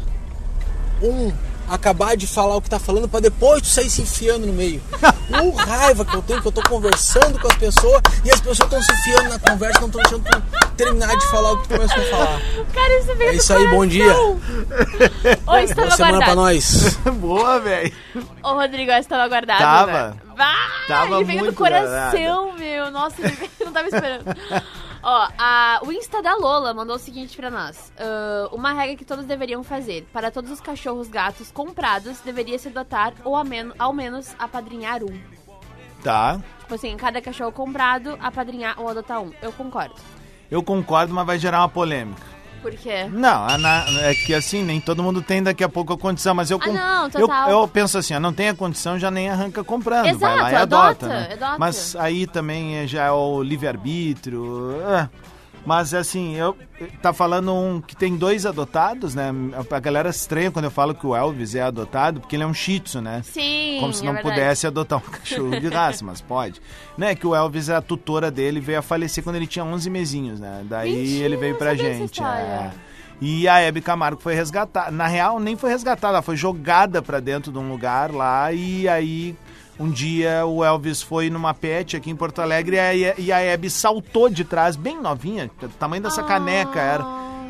[1.01, 1.31] um
[1.69, 4.81] acabar de falar o que tá falando pra depois tu sair se enfiando no meio.
[5.29, 8.59] O raiva que eu tenho que eu tô conversando com as pessoas e as pessoas
[8.61, 11.75] estão se enfiando na conversa, não estão deixando tu terminar de falar o que tu
[11.75, 12.41] começou a falar.
[12.73, 14.15] Cara, isso veio É isso aí, bom dia.
[15.47, 16.35] Oi, estava Boa semana pra guardado.
[16.37, 16.97] nós.
[17.19, 17.93] Boa, velho.
[18.41, 19.59] Ô, Rodrigo, essa tava guardado.
[19.59, 20.07] Tava.
[20.11, 20.13] Né?
[20.37, 20.55] Bah,
[20.87, 22.89] Tava ele veio muito do coração, meu.
[22.89, 24.23] Nossa, ele veio, não tava esperando.
[25.09, 27.93] Ó, a, o Insta da Lola mandou o seguinte pra nós.
[27.97, 30.05] Ah, uma regra que todos deveriam fazer.
[30.11, 35.01] Para todos os cachorros gatos comprados, deveria se adotar ou ao menos, ao menos apadrinhar
[35.05, 35.17] um.
[36.03, 36.41] Tá.
[36.59, 39.31] Tipo assim, cada cachorro comprado, apadrinhar ou adotar um.
[39.41, 39.95] Eu concordo.
[40.51, 42.21] Eu concordo, mas vai gerar uma polêmica.
[42.67, 43.05] Por quê?
[43.09, 43.47] Não,
[44.01, 46.67] é que assim, nem todo mundo tem daqui a pouco a condição, mas eu, Ah,
[46.67, 47.49] não, eu, total.
[47.49, 50.51] eu penso assim, ó, não tem a condição, já nem arranca comprando, vai Exato, lá
[50.51, 51.29] e adota, adota, né?
[51.31, 51.55] adota.
[51.57, 55.07] Mas aí também é- já é o livre-arbítrio, é.
[55.67, 56.55] Mas assim, eu
[57.01, 59.31] tá falando um que tem dois adotados, né?
[59.69, 62.53] A galera estranha quando eu falo que o Elvis é adotado, porque ele é um
[62.53, 63.21] shih tzu, né?
[63.21, 64.33] Sim, Como se é não verdade.
[64.33, 66.61] pudesse adotar um cachorro de raça, mas pode.
[66.97, 70.39] Né, que o Elvis, a tutora dele, veio a falecer quando ele tinha 11 mesinhos,
[70.39, 70.63] né?
[70.63, 72.23] Daí Mentira, ele veio pra gente.
[72.23, 72.71] é.
[73.19, 74.89] E a Hebe Camargo foi resgatada.
[74.89, 78.87] Na real, nem foi resgatada, ela foi jogada pra dentro de um lugar lá e
[78.87, 79.35] aí...
[79.79, 83.69] Um dia o Elvis foi numa pet aqui em Porto Alegre e a, e Hebe
[83.69, 87.05] saltou de trás, bem novinha, do tamanho dessa caneca era.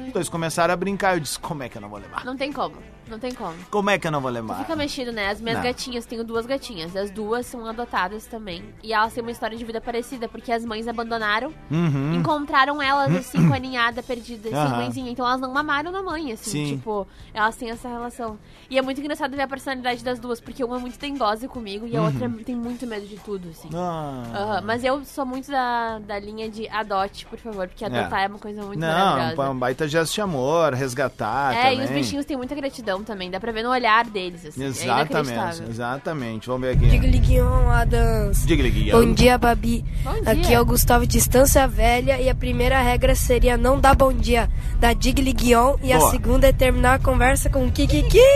[0.05, 1.15] Os dois começaram a brincar.
[1.15, 2.25] Eu disse: Como é que eu não vou levar?
[2.25, 2.75] Não tem como,
[3.09, 3.55] não tem como.
[3.71, 4.55] Como é que eu não vou levar?
[4.59, 5.29] Fica mexido, né?
[5.29, 5.63] As minhas Não.
[5.65, 6.95] gatinhas, tenho duas gatinhas.
[6.95, 8.63] As duas são adotadas também.
[8.83, 12.15] E elas têm uma história de vida parecida, porque as mães abandonaram, Uhum.
[12.15, 14.77] encontraram elas, assim, com a ninhada perdida, assim, Aham.
[14.77, 15.11] mãezinha.
[15.11, 16.75] Então elas não mamaram na mãe, assim, Sim.
[16.77, 18.37] tipo, elas têm essa relação.
[18.69, 21.85] E é muito engraçado ver a personalidade das duas, porque uma é muito dengosa comigo
[21.87, 22.05] e a Uhum.
[22.07, 23.69] outra tem muito medo de tudo, assim.
[23.73, 24.61] Ah.
[24.63, 28.39] Mas eu sou muito da, da linha de adote, por favor, porque adotar é, uma
[28.39, 29.51] coisa muito não, maravilhosa.
[29.51, 31.79] um baita gesto de amor, resgatar É, também.
[31.81, 34.63] e os bichinhos têm muita gratidão também, dá pra ver no olhar deles, assim.
[34.63, 35.69] É Exatamente, inacreditável.
[35.69, 36.47] exatamente.
[36.47, 36.87] Vamos ver aqui.
[36.87, 38.45] Digliguion Adams.
[38.45, 38.91] Digliguion.
[38.99, 39.83] Bom dia, Babi.
[40.03, 40.57] Bom Aqui dia.
[40.57, 44.49] é o Gustavo de Estância Velha e a primeira regra seria não dar bom dia
[44.79, 46.11] da Digliguion e a Boa.
[46.11, 48.19] segunda é terminar a conversa com Kikiki.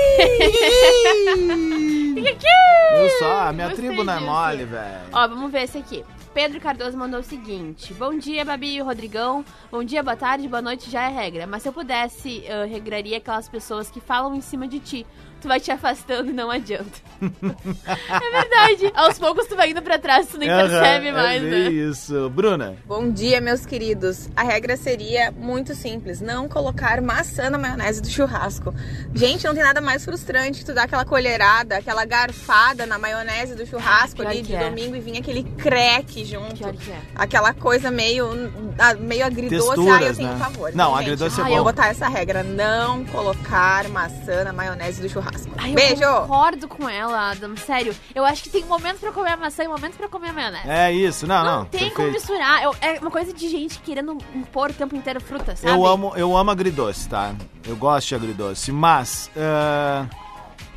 [2.21, 3.47] Viu só?
[3.47, 4.29] A minha Gostei tribo não é disso.
[4.29, 5.01] mole, velho.
[5.13, 6.03] Ó, vamos ver esse aqui.
[6.33, 9.43] Pedro Cardoso mandou o seguinte: Bom dia, Babi e Rodrigão.
[9.69, 11.45] Bom dia, boa tarde, boa noite já é regra.
[11.45, 15.05] Mas se eu pudesse, eu regraria aquelas pessoas que falam em cima de ti.
[15.41, 16.99] Tu vai te afastando e não adianta.
[17.19, 18.91] é verdade.
[18.93, 21.71] Aos poucos tu vai indo pra trás, tu nem Aham, percebe é mais, bem né?
[21.71, 22.29] Isso.
[22.29, 22.75] Bruna.
[22.85, 24.29] Bom dia, meus queridos.
[24.35, 28.71] A regra seria muito simples: não colocar maçã na maionese do churrasco.
[29.15, 33.55] Gente, não tem nada mais frustrante que tu dar aquela colherada, aquela garfada na maionese
[33.55, 34.69] do churrasco ali de é.
[34.69, 36.67] domingo e vir aquele creque junto.
[36.67, 36.73] É.
[37.15, 38.29] Aquela coisa meio,
[38.77, 39.67] ah, meio agridoce.
[39.67, 40.37] Texturas, Ai, eu tenho né?
[40.37, 40.71] favor.
[40.75, 41.49] Não, Gente, agridoce é bom.
[41.49, 45.30] Eu vou botar essa regra: não colocar maçã na maionese do churrasco.
[45.57, 46.01] Ai, eu Beijo!
[46.21, 47.55] concordo com ela, Adam.
[47.57, 50.33] Sério, eu acho que tem momentos pra comer a maçã e momentos pra comer a
[50.33, 50.69] maionese.
[50.69, 51.27] É isso.
[51.27, 51.57] Não, não.
[51.59, 52.13] Não tem como perfeito.
[52.13, 52.63] misturar.
[52.63, 55.73] Eu- é uma coisa de gente querendo impor o tempo inteiro fruta, sabe?
[55.73, 57.33] Eu amo, eu amo agridoce, tá?
[57.67, 60.05] Eu gosto de agridoce, mas ah,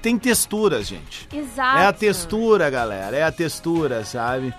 [0.02, 1.28] tem texturas, gente.
[1.32, 1.78] Exato.
[1.78, 3.16] É a textura, galera.
[3.16, 4.52] É a textura, sabe?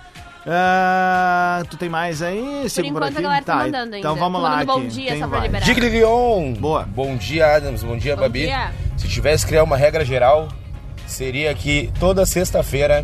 [0.47, 2.69] Ah, tu tem mais aí?
[2.69, 3.17] Sigo enquanto aqui?
[3.17, 4.23] a galera tá mandando Então ainda.
[4.23, 4.87] vamos lá mandando bom aqui.
[4.89, 5.65] dia Quem só pra liberar.
[5.65, 6.53] Diga Leon.
[6.53, 6.83] Boa.
[6.83, 7.81] Bom dia, Adams.
[7.83, 8.41] Bom dia, Bom Babi.
[8.41, 8.71] dia.
[8.97, 10.47] Se tivesse que criar uma regra geral,
[11.07, 13.03] seria que toda sexta-feira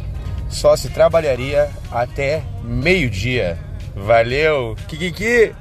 [0.50, 3.58] só se trabalharia até meio-dia.
[3.96, 4.76] Valeu!
[4.88, 5.54] Kikiki!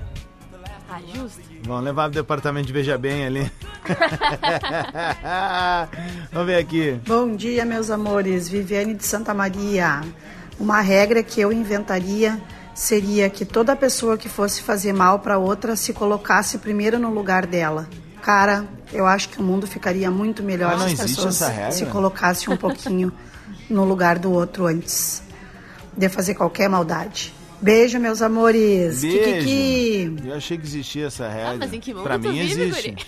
[0.90, 1.40] Ah, justo.
[1.62, 3.50] Vamos levar pro departamento de Veja Bem ali.
[6.32, 7.00] Vamos ver aqui.
[7.06, 8.48] Bom dia, meus amores.
[8.48, 10.00] Viviane de Santa Maria.
[10.60, 12.38] Uma regra que eu inventaria
[12.74, 17.46] seria que toda pessoa que fosse fazer mal para outra se colocasse primeiro no lugar
[17.46, 17.88] dela.
[18.20, 21.40] Cara, eu acho que o mundo ficaria muito melhor Ah, se as pessoas
[21.72, 23.10] se colocassem um pouquinho
[23.70, 25.22] no lugar do outro antes
[25.96, 27.34] de fazer qualquer maldade.
[27.62, 29.00] Beijo, meus amores.
[29.00, 30.08] Kikiki.
[30.10, 30.28] Beijo.
[30.28, 31.52] Eu achei que existia essa regra.
[31.52, 33.06] Ah, mas em que mundo pra tu mim vive, existe.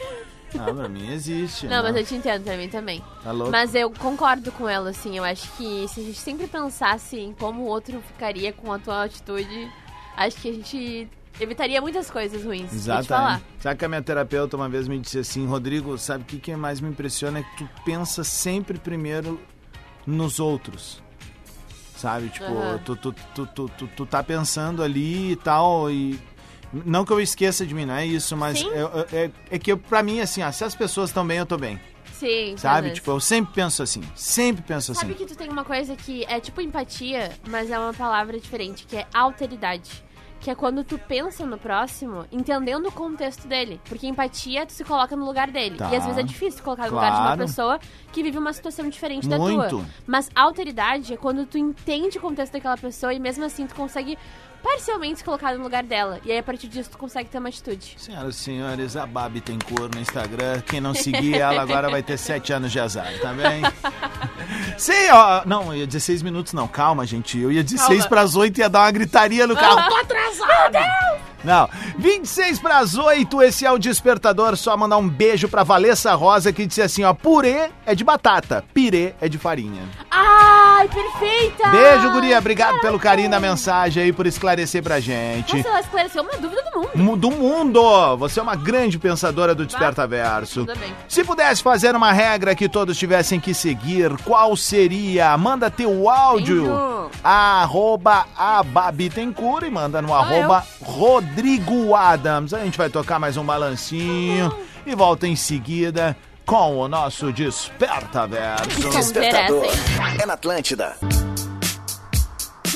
[0.59, 1.67] Ah, pra mim existe.
[1.67, 3.05] Não, mas eu te entendo também, também.
[3.23, 3.51] Tá louco?
[3.51, 5.17] Mas eu concordo com ela, assim.
[5.17, 8.79] Eu acho que se a gente sempre pensasse em como o outro ficaria com a
[8.79, 9.71] tua atitude,
[10.17, 11.09] acho que a gente
[11.41, 12.73] evitaria muitas coisas ruins.
[12.73, 13.45] Exatamente.
[13.61, 16.55] Sabe que a minha terapeuta uma vez me disse assim, Rodrigo, sabe o que, que
[16.57, 19.41] mais me impressiona é que tu pensa sempre primeiro
[20.07, 21.03] nos outros.
[21.97, 22.29] Sabe?
[22.31, 22.47] Tipo,
[22.85, 23.15] tu, tu,
[23.47, 26.19] tu, tu, tu tá pensando ali e tal, e.
[26.73, 28.67] Não que eu esqueça de mim, não é isso, mas Sim.
[28.69, 31.39] eu- eu- é, é que eu, pra mim, assim, ó, se as pessoas estão bem,
[31.39, 31.79] eu tô bem.
[32.15, 32.93] Sim, Sabe?
[32.93, 34.01] Tipo, eu sempre penso assim.
[34.15, 35.25] Sempre penso Sabe assim.
[35.25, 38.97] que tu tem uma coisa que é tipo empatia, mas é uma palavra diferente, que
[38.97, 40.05] é alteridade.
[40.39, 43.81] Que é quando tu pensa no próximo, entendendo o contexto dele.
[43.89, 45.77] Porque empatia, tu se coloca no lugar dele.
[45.77, 45.91] Tá.
[45.93, 47.41] E às vezes é difícil colocar no lugar de uma Claro.
[47.41, 47.81] pessoa
[48.13, 49.69] que vive uma situação diferente da Muito.
[49.69, 49.85] tua.
[50.07, 54.17] Mas alteridade é quando tu entende o contexto daquela pessoa e mesmo assim tu consegue
[54.63, 56.21] parcialmente se colocar no lugar dela.
[56.25, 57.95] E aí a partir disso tu consegue ter uma atitude.
[57.99, 60.61] Senhoras e senhores, a Babi tem cor no Instagram.
[60.63, 63.63] Quem não seguir ela agora vai ter sete anos de azar, tá bem?
[64.79, 65.43] Sim, ó.
[65.45, 66.67] Não, eu ia 16 minutos, não.
[66.69, 67.39] Calma, gente.
[67.39, 68.09] Eu ia 16 Calma.
[68.09, 69.79] pras 8 e ia dar uma gritaria no carro.
[69.79, 69.89] Ah.
[69.89, 71.32] Tô atrasada!
[71.45, 71.69] Não.
[71.99, 74.57] 26 para as 8, esse é o despertador.
[74.57, 78.65] Só mandar um beijo pra Valessa Rosa que disse assim: ó, purê é de batata,
[78.73, 79.83] pirê é de farinha.
[80.11, 81.69] Ai, perfeita!
[81.69, 82.39] Beijo, guria.
[82.39, 85.57] Obrigado pelo carinho da mensagem aí, por esclarecer pra gente.
[85.57, 86.91] Nossa, ela esclareceu uma dúvida do mundo.
[86.95, 88.17] Mu- Do mundo!
[88.19, 90.65] Você é uma grande pensadora do Desperta Verso.
[90.67, 90.93] Tudo bem.
[91.09, 95.37] Se pudesse fazer uma regra que todos tivessem que seguir, qual seria?
[95.37, 97.11] Manda teu áudio.
[97.23, 100.65] Arroba Ababitencourt e manda no arroba
[101.33, 102.53] Rodrigo Adams.
[102.53, 106.15] A gente vai tocar mais um balancinho e volta em seguida
[106.45, 108.91] com o nosso Desperta Verso.
[108.91, 109.65] Despertador.
[110.21, 110.95] É na Atlântida.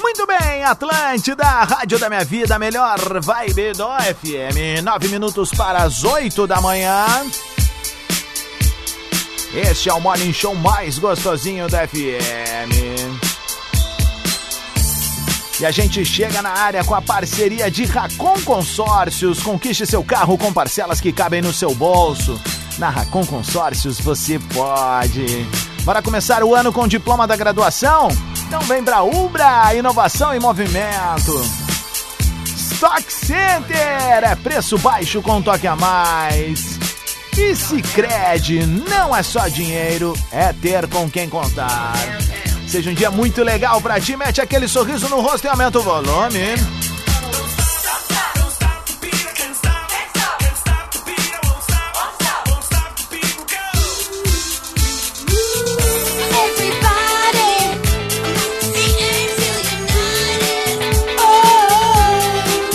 [0.01, 4.83] Muito bem, Atlântida, Rádio da Minha Vida, melhor vibe do FM.
[4.83, 7.05] Nove minutos para as oito da manhã.
[9.53, 13.26] Este é o Morning Show mais gostosinho da FM.
[15.59, 19.43] E a gente chega na área com a parceria de Racon Consórcios.
[19.43, 22.39] Conquiste seu carro com parcelas que cabem no seu bolso.
[22.79, 25.47] Na Racon Consórcios você pode.
[25.83, 28.09] Bora começar o ano com diploma da graduação?
[28.47, 31.33] Então vem pra Ubra, inovação em movimento.
[32.45, 36.79] Stock Center é preço baixo com toque a mais.
[37.39, 41.95] E Sicredi não é só dinheiro, é ter com quem contar.
[42.67, 45.83] Seja um dia muito legal pra ti, mete aquele sorriso no rosto e aumenta o
[45.83, 46.55] volume.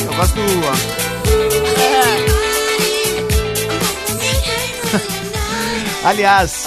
[0.05, 1.01] Eu gosto do.
[6.03, 6.65] Aliás,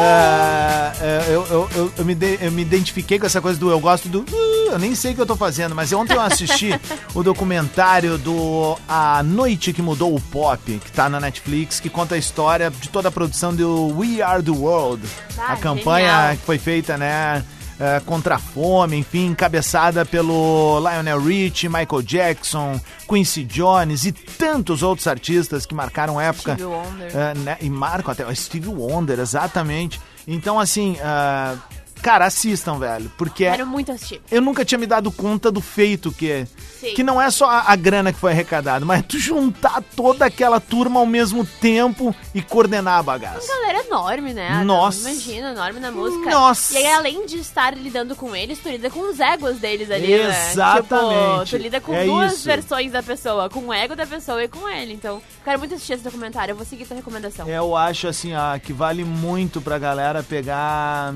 [0.00, 3.70] é, é, eu, eu, eu, eu me de- eu me identifiquei com essa coisa do
[3.70, 4.20] eu gosto do.
[4.20, 6.70] uh, eu nem sei o que eu tô fazendo, mas ontem eu assisti
[7.14, 12.14] o documentário do A Noite que Mudou o Pop, que tá na Netflix, que conta
[12.14, 15.02] a história de toda a produção do We Are the World.
[15.38, 16.36] Ah, a campanha genial.
[16.36, 17.44] que foi feita, né?
[17.78, 24.82] É, contra a fome, enfim, encabeçada pelo Lionel Richie, Michael Jackson, Quincy Jones e tantos
[24.82, 26.54] outros artistas que marcaram época.
[26.54, 27.16] Stevie Wonder.
[27.16, 30.00] É, né, e marcam até o Steve Wonder, exatamente.
[30.26, 31.56] Então, assim, ah,
[32.02, 34.20] cara, assistam, velho, porque é- Quero muito assistir.
[34.30, 36.46] eu nunca tinha me dado conta do feito que é.
[36.80, 36.94] Sim.
[36.94, 40.60] Que não é só a, a grana que foi arrecadada, mas tu juntar toda aquela
[40.60, 43.40] turma ao mesmo tempo e coordenar a bagaça.
[43.52, 44.48] Uma galera enorme, né?
[44.48, 44.64] Adam?
[44.64, 45.10] Nossa.
[45.10, 46.30] Imagina, enorme na música.
[46.30, 46.74] Nossa.
[46.74, 50.06] E aí, além de estar lidando com eles, tu lida com os egos deles ali,
[50.18, 50.50] né?
[50.52, 51.44] Exatamente.
[51.46, 52.44] Tipo, tu lida com É duas isso.
[52.44, 54.92] versões da pessoa, com o ego da pessoa e com ele.
[54.92, 56.52] Então, quero muito assistir esse documentário.
[56.52, 57.48] Eu vou seguir tua recomendação.
[57.48, 61.14] Eu acho assim, ó, que vale muito pra galera pegar.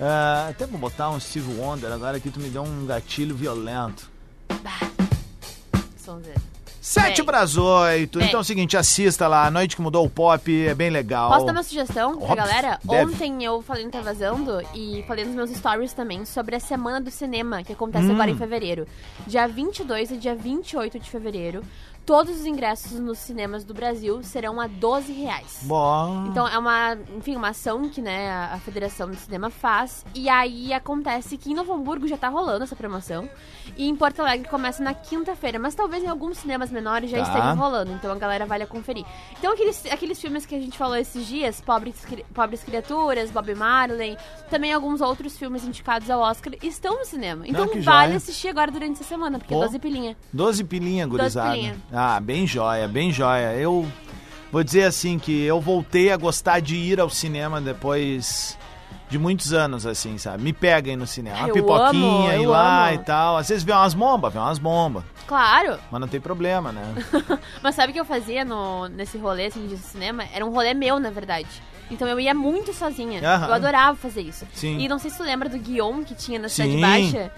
[0.00, 4.10] Ah, até vou botar um Steve Wonder agora que tu me deu um gatilho violento.
[6.80, 8.18] Sete pras oito.
[8.18, 8.26] Bem.
[8.28, 9.46] Então é o seguinte, assista lá.
[9.46, 11.30] A Noite que Mudou o Pop é bem legal.
[11.30, 12.80] Posso dar uma sugestão pra Óbvio, galera?
[12.82, 13.12] deve.
[13.12, 17.00] Ontem eu falei no Tá Vazando e falei nos meus stories também sobre a Semana
[17.00, 18.12] do Cinema, que acontece Hum.
[18.12, 18.88] agora em fevereiro.
[19.26, 21.62] Dia 22 e dia 28 de fevereiro,
[22.06, 25.60] todos os ingressos nos cinemas do Brasil serão a 12 reais.
[25.62, 26.26] Bom.
[26.28, 30.04] Então é uma, enfim, uma ação que né, a Federação do Cinema faz.
[30.14, 33.28] E aí acontece que em Novo Hamburgo já tá rolando essa promoção.
[33.76, 35.58] E em Porto Alegre começa na quinta-feira.
[35.58, 37.22] Mas talvez em alguns cinemas menores já Tá.
[37.24, 37.92] esteja rolando.
[37.92, 39.04] Então a galera vale a conferir.
[39.38, 41.94] Então aqueles, aqueles filmes que a gente falou esses dias, Pobres,
[42.34, 44.16] Pobres Criaturas, Bob Marley,
[44.48, 47.46] também alguns outros filmes indicados ao Oscar estão no cinema.
[47.46, 49.60] Então Ah, que vale assistir agora durante essa semana, porque Pô.
[49.60, 50.16] é 12 pilinha.
[50.32, 51.50] 12 pilinha, gurizada.
[51.52, 51.76] pilinha.
[52.02, 53.52] Ah, bem joia, bem joia.
[53.56, 53.86] Eu
[54.50, 58.56] vou dizer assim que eu voltei a gostar de ir ao cinema depois
[59.10, 60.42] de muitos anos, assim, sabe?
[60.42, 61.36] Me peguem no cinema.
[61.40, 62.94] Uma Eu pipoquinha, amo, ir lá amo.
[62.94, 63.36] e tal.
[63.36, 65.04] Às vezes vê umas bombas, vê umas bombas.
[65.26, 65.78] Claro!
[65.90, 66.82] Mas não tem problema, né?
[67.62, 70.24] Mas sabe o que eu fazia no, nesse rolê assim, de cinema?
[70.32, 71.48] Era um rolê meu, na verdade.
[71.90, 73.20] Então eu ia muito sozinha.
[73.22, 73.46] Aham.
[73.48, 74.46] Eu adorava fazer isso.
[74.54, 74.78] Sim.
[74.78, 76.80] E não sei se tu lembra do Guion que tinha na Cidade Sim.
[76.80, 77.30] Baixa.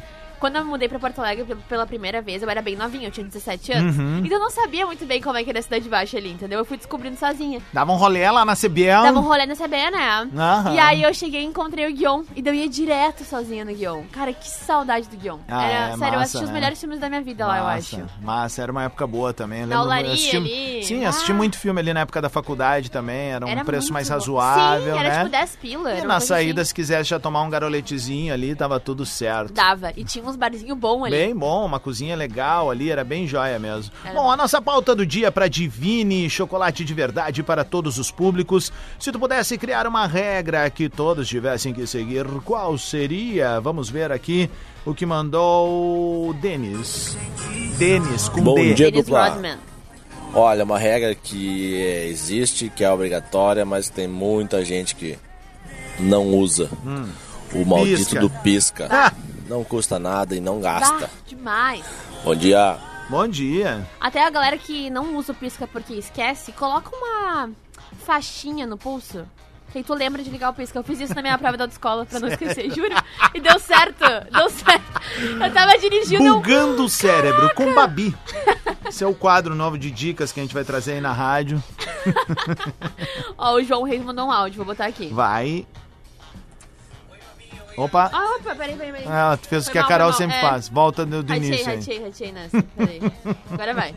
[0.43, 3.13] Quando eu mudei pra Porto Alegre pe- pela primeira vez, eu era bem novinha, eu
[3.13, 3.97] tinha 17 anos.
[3.97, 4.19] Uhum.
[4.25, 6.59] Então eu não sabia muito bem como é que era a Cidade Baixa ali, entendeu?
[6.59, 7.61] Eu fui descobrindo sozinha.
[7.73, 9.03] Dava um rolê lá na CBL.
[9.05, 10.29] Dava um rolê na CB, né?
[10.37, 10.75] Aham.
[10.75, 12.25] E aí eu cheguei e encontrei o Guion.
[12.35, 14.03] E daí eu ia direto sozinha no Guion.
[14.11, 15.39] Cara, que saudade do Guion.
[15.47, 16.55] Ah, era, é sério, eu massa, assisti os né?
[16.55, 18.07] melhores filmes da minha vida lá, eu Massa, acho.
[18.21, 19.61] Massa, era uma época boa também.
[19.61, 20.85] Eu lembro, olaria eu assisti, ali.
[20.85, 21.11] Sim, Ah.
[21.11, 23.31] assisti muito filme ali na época da faculdade também.
[23.31, 24.15] Era um Era preço mais bom.
[24.15, 25.19] razoável, Sim, era né?
[25.19, 25.95] tipo 10 pila.
[25.95, 26.69] E na saída, assim.
[26.71, 29.53] se quisesse já tomar um garoletezinho ali, tava tudo certo.
[29.53, 29.93] Dava.
[29.97, 31.17] E tinha uns barzinhos bons ali.
[31.17, 33.93] Bem bom, uma cozinha legal ali, era bem joia mesmo.
[34.05, 38.11] Era Bom, a nossa pauta do dia para Divine, chocolate de verdade para todos os
[38.11, 38.73] públicos.
[38.99, 43.61] Se tu pudesse criar uma regra que todos tivessem que seguir, qual seria?
[43.61, 44.49] Vamos ver aqui
[44.85, 47.17] o que mandou o Denis.
[47.79, 48.75] Denis, com Bom D.
[48.75, 49.29] dia, Dennis dupla.
[49.29, 49.57] Rodman.
[50.35, 55.19] Olha, uma regra que é- existe, que é obrigatória, mas tem muita gente que
[56.01, 56.71] não usa.
[56.87, 57.07] Hum.
[57.55, 58.21] O maldito Pisca.
[58.21, 59.13] do pisca.
[59.53, 61.11] Não custa nada e não Bah, gasta.
[61.27, 61.85] demais.
[62.25, 62.79] Bom dia.
[63.11, 63.87] Bom dia.
[64.01, 67.51] Até a galera que não usa o pisca porque esquece, coloca uma
[68.07, 69.27] faixinha no pulso.
[69.71, 70.79] Que aí tu lembra de ligar o pisca.
[70.79, 72.95] Eu fiz isso na minha prova da autoescola pra não esquecer, juro.
[73.35, 74.01] E deu certo,
[74.33, 75.01] deu certo.
[75.45, 76.25] Eu tava dirigindo.
[76.25, 78.17] eu- Bugando o cérebro com Babi.
[78.89, 81.63] Esse é o quadro novo de dicas que a gente vai trazer aí na rádio.
[83.37, 85.09] Ó, o João Reis mandou um áudio, vou botar aqui.
[85.09, 85.67] Vai.
[87.77, 88.11] Opa.
[88.13, 89.07] Ah, opa, peraí, peraí, peraí.
[89.09, 90.51] Ah, tu fez o que a mal, Carol foi mal, sempre é.
[90.51, 90.69] faz.
[90.69, 92.63] Volta do, do Ratei, início ratei, ratei nessa.
[92.77, 93.01] Peraí.
[93.51, 93.95] Agora vai.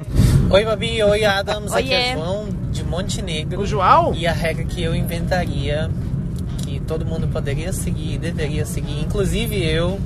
[0.49, 1.03] Oi, Babi.
[1.03, 1.73] Oi, Adams.
[1.73, 1.93] Aqui Oiê.
[1.93, 3.61] é João de Montenegro.
[3.61, 4.13] O João?
[4.13, 5.89] E a regra que eu inventaria,
[6.63, 9.99] que todo mundo poderia seguir, deveria seguir, inclusive eu,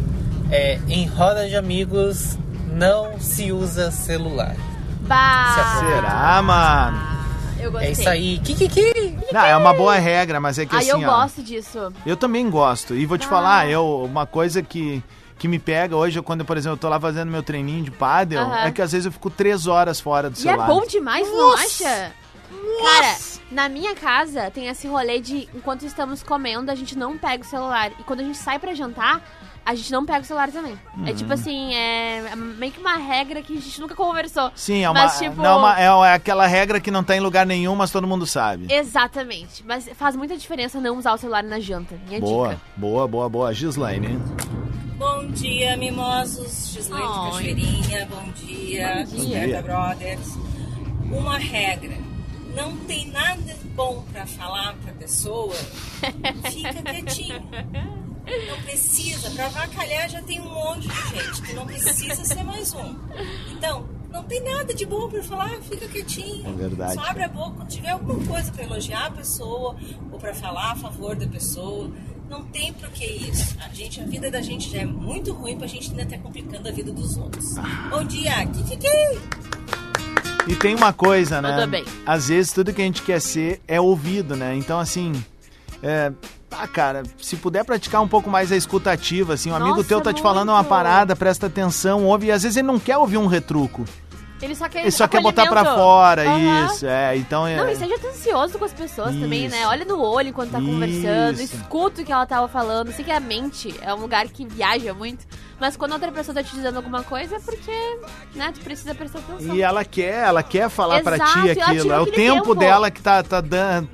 [0.52, 2.38] é em roda de amigos
[2.72, 4.56] não se usa celular.
[5.02, 5.80] Bah.
[5.80, 7.19] Será, mano?
[7.60, 7.90] Eu gostei.
[7.90, 8.40] É isso aí.
[8.40, 9.18] Kikiki.
[9.32, 11.22] Não, é uma boa regra, mas é que Ai, assim, eu ó.
[11.22, 11.94] gosto disso.
[12.06, 12.96] Eu também gosto.
[12.96, 13.30] E vou te Ah.
[13.30, 15.04] falar, eu, uma coisa que,
[15.38, 18.52] que me pega hoje, quando, por exemplo, eu tô lá fazendo meu treininho de pádel,
[18.54, 20.68] é que às vezes eu fico três horas fora do E é celular.
[20.68, 22.12] bom demais, não acha?
[22.82, 23.16] Cara,
[23.52, 27.48] na minha casa tem esse rolê de enquanto estamos comendo, a gente não pega o
[27.48, 27.92] celular.
[28.00, 29.22] E quando a gente sai pra jantar,
[29.66, 30.78] a gente não pega o celular também.
[31.06, 31.16] É Uhum.
[31.16, 34.52] tipo assim, é meio que uma regra que a gente nunca conversou.
[34.56, 37.20] Sim, é uma, Mas, tipo, não, uma- é, é aquela regra que não tá em
[37.20, 38.68] lugar nenhum, mas todo mundo sabe.
[38.74, 39.64] Exatamente.
[39.66, 42.00] Mas faz muita diferença não usar o celular na janta.
[42.08, 42.62] Minha boa, dica.
[42.78, 43.54] boa, boa, boa.
[43.54, 44.20] Gislaine.
[44.98, 46.72] Bom dia, mimosos.
[46.74, 47.26] Gislaine de Oi.
[47.32, 48.06] Cachoeirinha.
[48.08, 49.40] Bom dia, Bom dia.
[49.48, 50.38] Desperta Brothers.
[51.12, 51.98] Uma regra.
[52.56, 55.54] Não tem nada bom pra falar pra pessoa,
[56.52, 57.42] fica quietinho.
[58.48, 62.74] Não precisa, pra avacalhar já tem um monte de gente, que não precisa ser mais
[62.74, 62.96] um.
[63.52, 66.48] Então, não tem nada de bom pra falar, fica quietinho.
[66.48, 66.94] É verdade.
[66.94, 69.76] Só abre a boca quando tiver alguma coisa pra elogiar a pessoa
[70.12, 71.92] ou pra falar a favor da pessoa.
[72.30, 73.58] Não tem por que isso.
[73.60, 76.70] A gente, a vida da gente já é muito ruim pra gente ainda estar complicando
[76.70, 77.56] a vida dos outros.
[77.90, 78.88] Bom dia, Kikiki!
[80.48, 81.56] E tem uma coisa, né?
[81.56, 81.86] Tudo bem.
[82.06, 84.56] Às vezes tudo que a gente quer ser é ouvido, né?
[84.56, 85.12] Então, assim.
[85.82, 86.12] É,
[86.52, 90.02] ah, cara, se puder praticar um pouco mais a escutativa, assim, um amigo Nossa, teu
[90.02, 93.18] tá te falando uma parada, presta atenção, ouve, e às vezes ele não quer ouvir
[93.18, 93.86] um retruco.
[94.42, 96.66] Ele só quer Ele só quer botar pra fora, Aham.
[96.66, 97.58] isso, é, então é...
[97.58, 99.56] Não, e seja atencioso com as pessoas também, Isso.
[99.56, 99.68] né?
[99.68, 101.56] Olha no olho enquanto tá conversando, Isso.
[101.58, 102.92] escuta o que ela tava falando.
[102.94, 105.26] Sei que a mente é um lugar que viaja muito,
[105.60, 107.72] mas quando outra pessoa tá te dizendo alguma coisa é porque,
[108.36, 109.56] né, tu precisa prestar atenção.
[109.56, 111.92] E ela quer, ela quer falar pra Exato, ti aquilo.
[111.94, 112.56] É o tempo, tempo.
[112.56, 113.90] dela que tá, tá dando,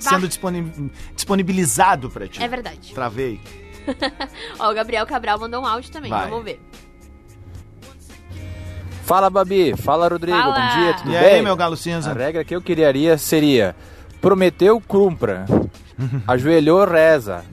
[0.00, 2.42] sendo disponi- disponibilizado pra ti.
[2.42, 2.92] É verdade.
[2.94, 3.40] Travei.
[4.58, 6.28] Ó, o Gabriel Cabral mandou um áudio também, Vai.
[6.28, 6.60] vamos ver.
[9.04, 9.74] Fala, Babi.
[9.76, 10.36] Fala, Rodrigo.
[10.38, 10.54] Fala.
[10.58, 11.34] Bom dia, tudo E bem?
[11.34, 12.10] aí, meu galo cinza?
[12.10, 13.76] A regra que eu criaria seria:
[14.20, 15.44] prometeu, cumpra.
[16.26, 17.44] Ajoelhou, reza.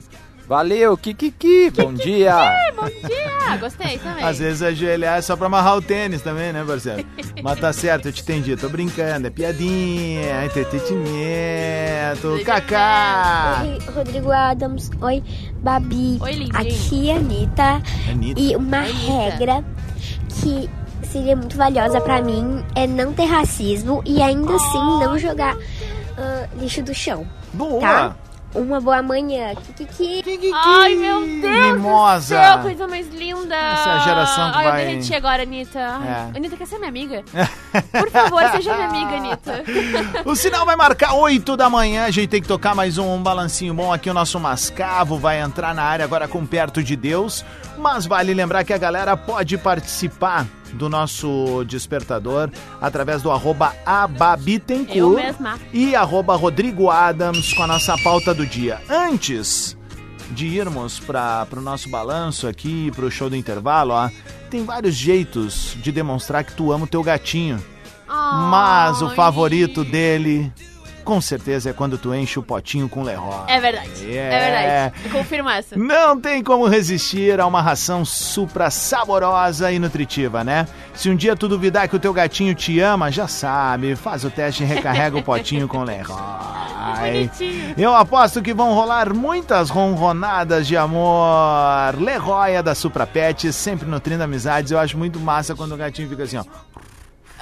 [0.52, 1.70] Valeu, Kikiki.
[1.70, 2.34] Bom dia.
[2.76, 3.56] Bom dia!
[3.56, 4.22] Gostei também.
[4.22, 7.06] Às vezes ajoelhar é só pra amarrar o tênis também, né, parceiro?
[7.42, 8.54] Mas tá certo, eu te entendi.
[8.54, 12.44] Tô brincando, é piadinha, é entretenimento.
[12.44, 13.62] Kaká!
[13.62, 14.90] Oi, Rodrigo Adams.
[15.00, 15.24] Oi,
[15.62, 16.18] Babi.
[16.20, 16.54] Oi, lindinho.
[16.54, 17.82] Aqui é a Anitta.
[18.10, 18.38] Anitta.
[18.38, 19.64] E uma regra
[20.28, 20.68] que
[21.04, 25.56] seria muito valiosa pra mim é não ter racismo e ainda assim não jogar
[26.18, 27.26] ah, lixo do chão.
[27.54, 27.80] Boa!
[27.80, 28.16] Tá?
[28.54, 29.54] Uma boa manhã.
[29.54, 30.50] Kikiki.
[30.54, 32.36] Ai, meu Deus Mimosa.
[32.36, 33.54] do céu, coisa mais linda.
[33.54, 35.78] Essa é a geração que Ai, vai- eu derreti agora, Anitta.
[35.80, 36.36] Ai, É.
[36.36, 37.24] Anitta, quer ser minha amiga?
[37.92, 39.64] Por favor, seja minha amiga, Anitta.
[40.28, 42.04] O sinal vai marcar 8 da manhã.
[42.04, 44.10] A gente tem que tocar mais um, balancinho bom aqui.
[44.10, 47.44] O nosso Mascavo vai entrar na área agora com Perto de Deus.
[47.78, 55.34] Mas vale lembrar que a galera pode participar do nosso despertador através do arroba Ababitencourt
[55.72, 58.80] e arroba Rodrigo Adams com a nossa pauta do dia.
[58.88, 59.76] Antes
[60.30, 64.08] de irmos para o nosso balanço aqui, para o show do intervalo, ó,
[64.50, 67.62] tem vários jeitos de demonstrar que tu ama o teu gatinho.
[68.50, 70.52] Mas o favorito dele,
[71.02, 73.44] com certeza, é quando tu enche o potinho com Leroy.
[73.48, 74.16] É verdade.
[74.16, 74.16] É.
[74.16, 74.94] É, verdade.
[75.04, 75.76] Eu confirmo essa.
[75.76, 80.66] Não tem como resistir a uma ração supra saborosa e nutritiva, né?
[80.94, 84.30] Se um dia tu duvidar que o teu gatinho te ama, já sabe, faz o
[84.30, 86.16] teste e recarrega o potinho com Leroy.
[87.00, 87.74] Bonitinho.
[87.76, 91.94] Eu aposto que vão rolar muitas ronronadas de amor.
[91.98, 94.72] Leroy é da Supra Pet, sempre nutrindo amizades.
[94.72, 96.44] Eu acho muito massa quando o gatinho fica assim, ó.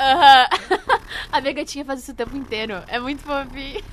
[0.00, 0.46] Aham.
[1.30, 2.82] A minha gatinha faz isso o tempo inteiro.
[2.88, 3.82] É muito fofinho.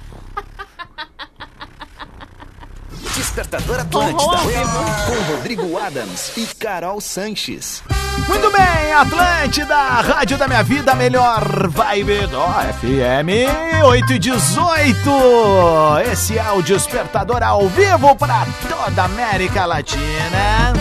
[3.15, 4.24] Despertador Atlântida.
[4.24, 4.80] ao vivo.
[5.08, 7.84] Com Rodrigo Adams e Carol Sanches.
[8.27, 12.40] Muito bem, Atlântida, Rádio da Minha Vida, melhor vibe do
[12.79, 15.10] FM 8 e 18.
[16.12, 20.73] Esse é o Despertador ao vivo para toda a América Latina.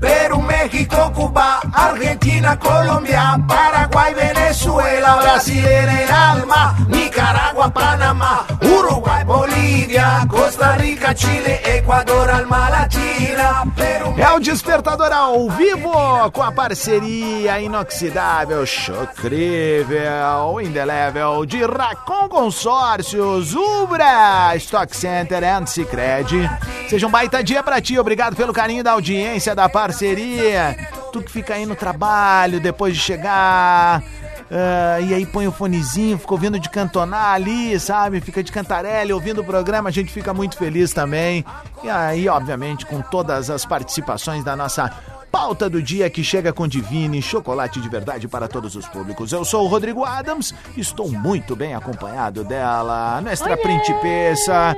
[0.00, 8.46] Perú, México, Cuba, Argentina, Colombia, Paraguay, Venezuela, Brasil en el alma, Nicaragua, Panamá,
[8.90, 15.92] Uruguay, Bolívia, Costa Rica, Chile, Equador, alma latina, Perú, É o Despertador ao vivo
[16.32, 26.50] com a parceria inoxidável, chocrível, indelével de Racon Consórcios, Ubra, Stock Center and Cicred.
[26.88, 30.76] Seja um baita dia pra ti, obrigado pelo carinho da audiência, da parceria.
[31.12, 34.02] Tu que fica aí no trabalho depois de chegar.
[34.50, 38.20] Ah, e aí põe o fonezinho, fica ouvindo de cantonar ali, sabe?
[38.20, 41.44] Fica de cantarelli, ouvindo o programa, a gente fica muito feliz também.
[41.84, 44.90] E aí, obviamente, com todas as participações da nossa
[45.30, 49.32] pauta do dia que chega com Divine, chocolate de verdade para todos os públicos.
[49.32, 54.76] Eu sou o Rodrigo Adams, estou muito bem acompanhado dela, Nuestra Principessa,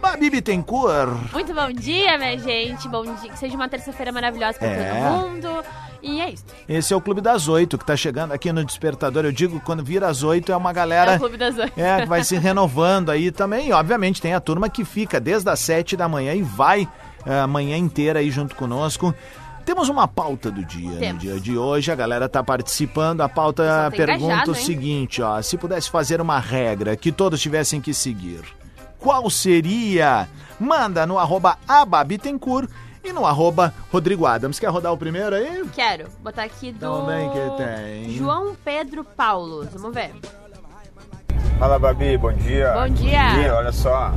[0.00, 1.32] Babi Bittencourt.
[1.32, 2.88] Muito bom dia, minha gente.
[2.88, 3.30] Bom dia.
[3.30, 5.02] Que seja uma terça-feira maravilhosa pra É.
[5.10, 5.64] todo mundo.
[6.02, 6.44] E é isso.
[6.66, 9.24] Esse é o Clube das Oito que tá chegando aqui no Despertador.
[9.26, 11.12] Eu digo, quando vira às oito é uma galera.
[11.12, 11.78] É o Clube das Oito.
[11.78, 13.68] É, que vai se renovando aí também.
[13.68, 16.88] E, obviamente, tem a turma que fica desde as sete da manhã e vai
[17.26, 19.14] eh, a manhã inteira aí junto conosco.
[19.66, 21.22] Temos uma pauta do dia no Temos.
[21.22, 21.92] dia de hoje.
[21.92, 23.20] A galera tá participando.
[23.20, 25.40] A pauta pergunta o seguinte, ó.
[25.42, 28.40] Se pudesse fazer uma regra que todos tivessem que seguir,
[29.00, 30.28] qual seria?
[30.58, 31.56] Manda no arroba
[33.02, 34.58] e no arroba Rodrigo Adams.
[34.58, 35.64] Quer rodar o primeiro aí?
[35.74, 37.06] Quero botar aqui do.
[37.06, 38.10] Vem que tem.
[38.10, 39.66] João Pedro Paulo.
[39.72, 40.12] Vamos ver.
[41.58, 42.72] Fala, Babi, bom dia.
[42.72, 43.54] Bom dia.
[43.54, 44.12] olha só.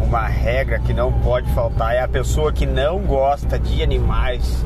[0.00, 4.64] Uma regra que não pode faltar é a pessoa que não gosta de animais.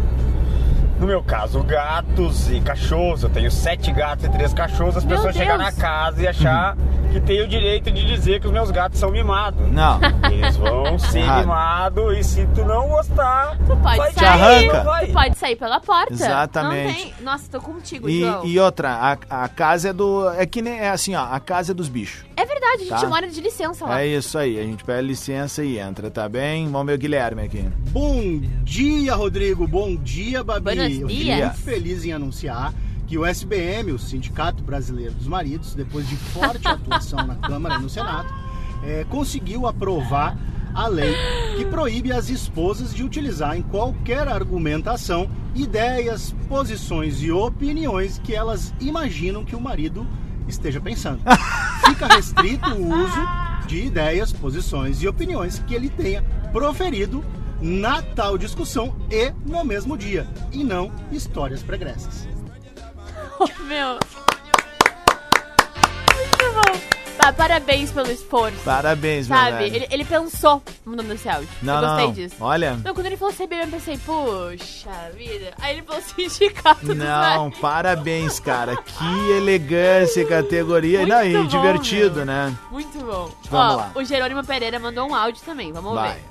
[1.01, 3.23] No meu caso, gatos e cachorros.
[3.25, 4.97] Eu tenho sete gatos e três cachorros.
[4.97, 5.79] As Meu pessoas chegar na Deus.
[5.79, 6.77] casa e achar
[7.13, 9.61] que tem o direito de dizer que os meus gatos são mimados.
[9.71, 10.01] Não.
[10.31, 11.41] Eles vão ser Errado.
[11.41, 14.27] mimados e se tu não gostar, Tu pode vai sair.
[14.27, 14.81] arranca.
[14.81, 15.07] Tu Vai.
[15.09, 16.13] pode sair pela porta.
[16.13, 16.87] Exatamente.
[16.89, 17.15] Não tem.
[17.23, 18.45] Nossa, tô contigo, E, João.
[18.47, 18.91] e outra,
[19.29, 20.29] a, a casa é do.
[20.31, 20.79] É que nem.
[20.79, 22.25] É assim, ó, a casa é dos bichos.
[22.37, 23.09] É verdade, a gente Tá.
[23.09, 24.01] mora de licença lá.
[24.01, 26.67] É isso aí, a gente pede licença e entra, tá bem?
[26.71, 27.65] Vamos ver o Guilherme aqui.
[27.91, 29.67] Bom dia, Rodrigo.
[29.69, 30.63] Bom dia, Babi.
[30.63, 31.39] Buenos Eu fico dias.
[31.41, 32.73] muito feliz em anunciar
[33.13, 37.83] que o SBM, o Sindicato Brasileiro dos Maridos, depois de forte atuação na Câmara e
[37.83, 38.27] no Senado,
[38.83, 40.35] eh, conseguiu aprovar
[40.73, 41.15] a lei
[41.59, 48.73] que proíbe as esposas de utilizar em qualquer argumentação ideias, posições e opiniões que elas
[48.81, 50.07] imaginam que o marido
[50.49, 51.21] esteja pensando.
[51.85, 53.29] Fica restrito o uso
[53.67, 57.23] de ideias, posições e opiniões que ele tenha proferido
[57.61, 62.32] na tal discussão e no mesmo dia, e não histórias pregressas.
[63.67, 63.99] Meu.
[66.17, 66.93] Muito bom.
[67.19, 68.57] Tá, parabéns pelo esforço.
[68.65, 69.59] Parabéns, meu Sabe?
[69.59, 69.77] velho.
[69.77, 71.49] Ele, ele pensou mandando esse áudio.
[71.63, 72.13] Não, eu não, gostei não.
[72.15, 72.37] disso.
[72.41, 72.77] Olha.
[72.85, 75.53] Não, quando ele falou CBM, eu pensei, puxa vida.
[75.61, 78.77] Aí ele falou sindicato dos Não, parabéns, cara.
[78.77, 81.01] Que elegância e categoria.
[81.01, 82.25] Muito Não, e bom, divertido, meu.
[82.27, 82.59] né?
[82.73, 83.31] Muito bom.
[83.51, 83.93] Vamos Ó, lá.
[83.95, 85.71] o Jerônimo Pereira mandou um áudio também.
[85.73, 86.15] Vamos Vai.
[86.15, 86.25] ver.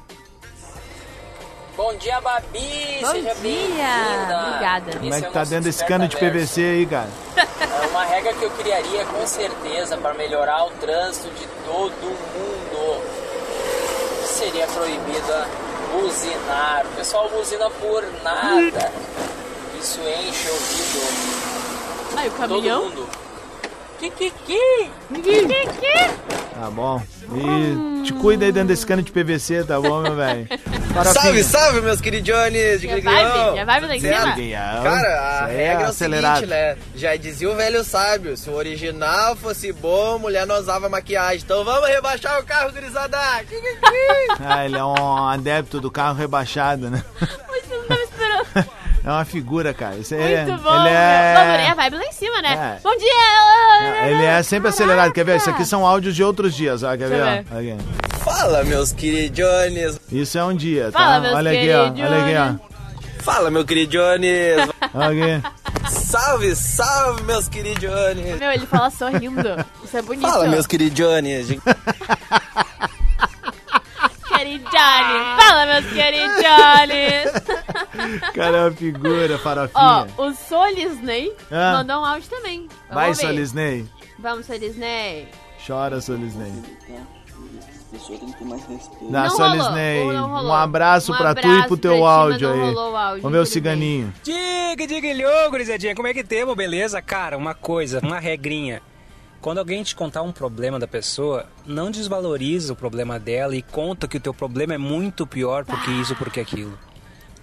[1.82, 3.00] Bom dia, Babi!
[3.02, 3.36] Bom Seja dia.
[3.42, 4.48] bem-vinda!
[4.50, 4.92] Obrigada.
[5.00, 7.10] Como é que o tá dentro desse cano de PVC aí, cara?
[7.36, 12.04] É uma regra que eu criaria com certeza para melhorar o trânsito de todo
[12.36, 13.04] mundo.
[14.28, 15.48] Seria proibida
[15.92, 16.86] buzinar.
[16.86, 18.92] O pessoal buzina por nada.
[19.82, 22.16] Isso enche o ouvido.
[22.16, 22.84] Aí o Todo caminhão.
[22.86, 23.10] mundo.
[24.02, 24.89] Kikiki!
[26.56, 27.02] Tá bom.
[27.36, 30.47] E te cuida aí dentro desse cano de PVC, tá bom, meu velho?
[31.14, 33.24] Salve, salve, meus queridiones de Já vai,
[33.56, 33.80] já vai.
[34.84, 36.36] Cara, a Isso aí é regra é o acelerado.
[36.39, 36.78] seguinte, né?
[36.95, 41.41] Já dizia o velho sábio, se o original fosse bom, mulher não usava maquiagem.
[41.45, 43.18] Então vamos rebaixar o carro, gurizada.
[44.43, 47.04] Ah, ele é um adepto do carro rebaixado, né?
[49.04, 49.95] É uma figura, cara.
[49.95, 50.80] Isso é- Muito bom.
[50.82, 51.34] Ele é...
[51.36, 52.78] Vamos, é a vibe lá em cima, né?
[52.78, 52.80] É.
[52.84, 54.08] Bom dia!
[54.10, 55.12] Ele é sempre acelerado.
[55.12, 55.38] Quer ver?
[55.38, 56.95] Isso aqui são áudios de outros dias, ó.
[56.95, 57.45] Quer ver?
[57.52, 57.58] Ó?
[57.58, 57.78] Aqui.
[58.20, 59.99] Fala, meus queridiones.
[60.12, 60.99] Isso é um dia, tá?
[60.99, 61.84] Fala, meus Olha aqui, ó.
[62.06, 62.62] Olha aqui,
[63.24, 64.58] Fala, meu queridiones.
[64.93, 64.99] ó.
[64.99, 65.47] Olha aqui.
[65.89, 68.39] salve, salve, meus queridiones.
[68.39, 69.66] Meu, ele fala sorrindo.
[69.84, 70.28] Isso é bonito.
[70.28, 71.47] Fala, meus queridiones.
[74.82, 75.44] Queridiones.
[75.44, 77.32] Fala, meus queridiones.
[78.34, 80.08] Cara, é uma figura, Ó, farofinha.
[80.18, 81.74] o Solisney Ah.
[81.78, 82.68] mandou um áudio também.
[82.90, 83.16] Vamos Vai, ver.
[83.16, 83.86] Solisney.
[84.20, 85.28] Vamos, Solisney.
[85.66, 86.52] Chora, Solisney.
[89.02, 90.04] Não Solisney.
[90.06, 92.60] Um abraço Um pra tu e pro pra teu ti, áudio aí.
[92.60, 93.50] rolou o áudio, Vamos ver o infelizmente.
[93.50, 94.14] ciganinho.
[94.24, 95.08] Diga, diga,
[95.50, 97.02] gurizadinha, como é que temos, beleza?
[97.02, 98.82] Cara, uma coisa, uma regrinha.
[99.42, 104.08] Quando alguém te contar um problema da pessoa, não desvaloriza o problema dela e conta
[104.08, 106.78] que o teu problema é muito pior porque isso, porque aquilo.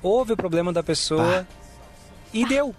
[0.01, 1.45] Ouve o problema da pessoa
[2.33, 2.73] e deu.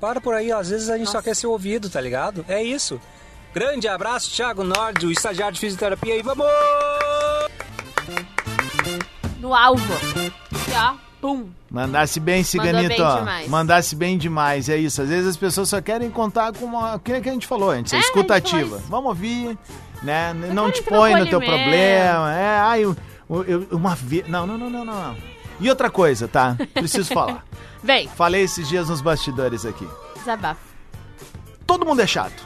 [0.00, 2.44] Para por aí, às vezes a gente só quer ser ouvido, tá ligado?
[2.48, 2.98] É isso.
[3.52, 6.46] Grande abraço, Thiago Nord, o estagiário de fisioterapia e vamos!
[9.38, 9.92] No alvo.
[9.92, 11.11] Aqui, ó.
[11.22, 11.46] Pum.
[11.70, 12.88] Mandasse bem, Mandou Ciganito.
[12.88, 13.48] bem demais.
[13.48, 15.00] Mandasse bem demais, é isso.
[15.00, 16.96] Às vezes as pessoas só querem contar com uma.
[16.96, 18.62] O que a gente falou antes, É, a gente escutativa.
[18.64, 18.88] falou isso.
[18.90, 19.58] Vamos ouvir,
[20.02, 20.34] né?
[20.34, 21.44] não te põe no teu acolhimento.
[21.62, 22.34] problema.
[22.34, 22.96] É, ai, eu,
[23.46, 24.28] eu- uma vez.
[24.28, 25.16] Não, não, não, não, não.
[25.60, 26.56] E outra coisa, tá?
[26.74, 27.46] Preciso falar.
[27.84, 28.08] Vem.
[28.08, 29.86] Falei esses dias nos bastidores aqui.
[30.16, 30.60] Desabafo.
[31.64, 32.44] Todo mundo é chato.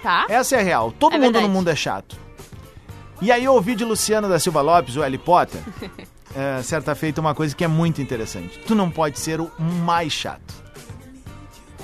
[0.00, 0.26] Tá?
[0.28, 0.92] Essa é a real.
[0.96, 1.46] Todo É mundo verdade.
[1.46, 2.16] no mundo é chato.
[3.20, 5.60] E aí eu ouvi de Luciano da Silva Lopes, o Harry Potter,
[6.34, 8.58] é, certa feita, uma coisa que é muito interessante.
[8.66, 10.62] Tu não pode ser o mais chato.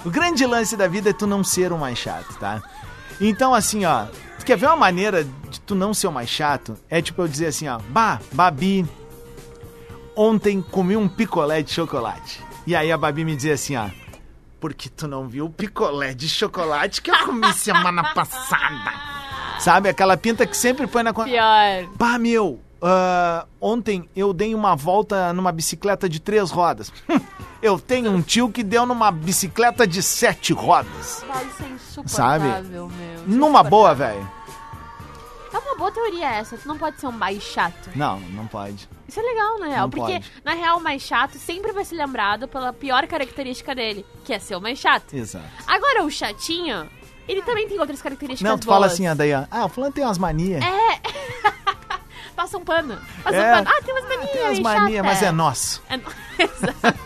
[0.04, 2.62] O grande lance da vida é tu não ser o mais chato, tá?
[3.20, 4.06] Então, assim, ó,
[4.38, 6.76] tu quer ver uma maneira de tu não ser o mais chato?
[6.88, 8.86] É tipo eu dizer assim, ó, bah, Babi,
[10.14, 12.42] ontem comi um picolé de chocolate.
[12.66, 13.88] E aí a Babi me dizia assim, ó,
[14.60, 18.92] porque tu não viu o picolé de chocolate que eu comi semana passada.
[19.58, 21.12] Sabe, aquela pinta que sempre põe na...
[21.12, 21.88] Pior.
[21.96, 26.92] Bah, meu, ah, ontem eu dei uma volta numa bicicleta de três rodas.
[27.62, 31.24] eu tenho um tio que deu numa bicicleta de sete rodas.
[31.24, 32.68] Isso é insuportável, Sabe?
[32.68, 32.90] meu.
[33.26, 34.38] Numa boa, velho.
[35.52, 36.56] É uma boa teoria essa.
[36.56, 37.90] Tu não pode ser um mais chato.
[37.96, 38.88] Não, não pode.
[39.08, 39.80] Isso é legal, na real.
[39.82, 40.32] Não porque, pode.
[40.44, 44.38] na real, o mais chato sempre vai ser lembrado pela pior característica dele, que é
[44.38, 45.14] ser o mais chato.
[45.14, 45.46] Exato.
[45.66, 46.88] Agora, o chatinho,
[47.26, 48.76] ele também tem outras características Não, tu boas.
[48.76, 50.62] fala assim, daí, ó, ah, o fulano tem umas manias.
[50.62, 51.00] É.
[52.38, 52.96] Passa um pano.
[53.24, 53.52] Passa É.
[53.52, 53.68] um pano.
[53.76, 54.30] Ah, tem umas manias.
[54.30, 55.82] Tem umas manias, mas é nosso.
[55.90, 56.04] É no-
[56.38, 56.98] Exato.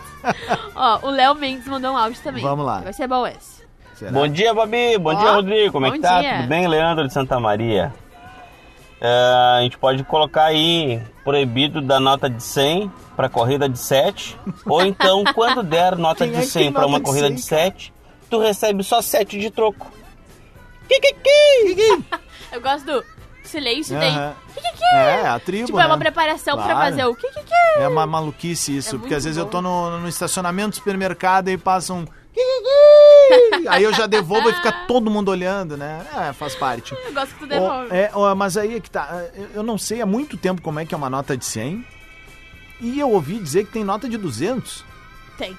[0.75, 2.43] Ó, o Léo Mendes mandou um áudio também.
[2.43, 2.81] Vamos lá.
[2.81, 3.63] Vai ser bom esse.
[4.11, 4.95] Bom dia, Babi.
[4.99, 5.71] Bom Ó, dia, Rodrigo.
[5.71, 6.21] Como é que tá?
[6.21, 6.35] dia.
[6.37, 7.91] Tudo bem, Leandro de Santa Maria?
[9.01, 14.39] É, a gente pode colocar aí proibido da nota de 100 para corrida de 7.
[14.67, 17.35] Ou então, quando der nota Quem é de que 100 para uma de corrida 100,
[17.35, 17.93] de 7,
[18.29, 19.91] tu recebe só 7 de troco.
[22.51, 23.03] Eu gosto do
[23.47, 24.09] silêncio tem.
[24.15, 24.33] Aham.
[24.53, 25.99] Que que que É, a tribo, Tipo, é uma né?
[26.03, 26.79] preparação pra Claro.
[26.91, 29.51] fazer o que que que É uma maluquice isso, É porque às vezes eu bom.
[29.51, 32.05] tô no, no estacionamento do supermercado e passa um...
[33.69, 36.05] Aí eu já devolvo e fica todo mundo olhando, né?
[36.29, 36.93] É, faz parte.
[37.05, 37.87] Eu gosto que tu devolve.
[37.95, 39.23] é, ó, mas aí é que tá.
[39.35, 41.85] eu- Eu não sei há muito tempo como é que é uma nota de 100.
[42.81, 44.83] E eu ouvi dizer que tem nota de 200.
[45.37, 45.51] Tem.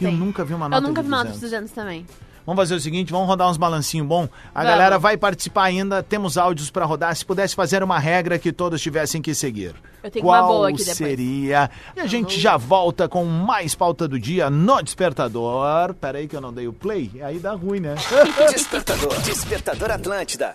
[0.00, 0.16] Eu Tem.
[0.16, 1.40] nunca vi uma Eu nota nunca de vi nota 200.
[1.40, 2.06] de 200 também.
[2.46, 4.28] Vamos fazer o seguinte, vamos rodar uns balancinhos bom.
[4.54, 4.70] A Vamos.
[4.70, 7.14] galera vai participar ainda, temos áudios pra rodar.
[7.16, 9.74] Se pudesse fazer uma regra que todos tivessem que seguir.
[10.02, 10.96] Eu tenho Qual uma boa aqui depois.
[10.96, 11.68] seria?
[11.96, 15.92] E a gente já volta com mais pauta do dia no Despertador.
[15.94, 17.96] Pera aí que eu não dei o play, aí dá ruim, né?
[18.52, 19.20] Despertador.
[19.22, 20.54] Despertador Atlântida.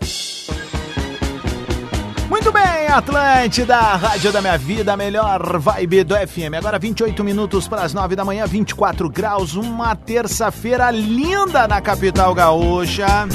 [2.31, 6.55] Muito bem, Atlântida, Rádio da Minha Vida, melhor vibe do FM.
[6.57, 12.33] Agora 28 minutos para as 9 da manhã, 24 graus, uma terça-feira linda na capital
[12.33, 13.27] gaúcha.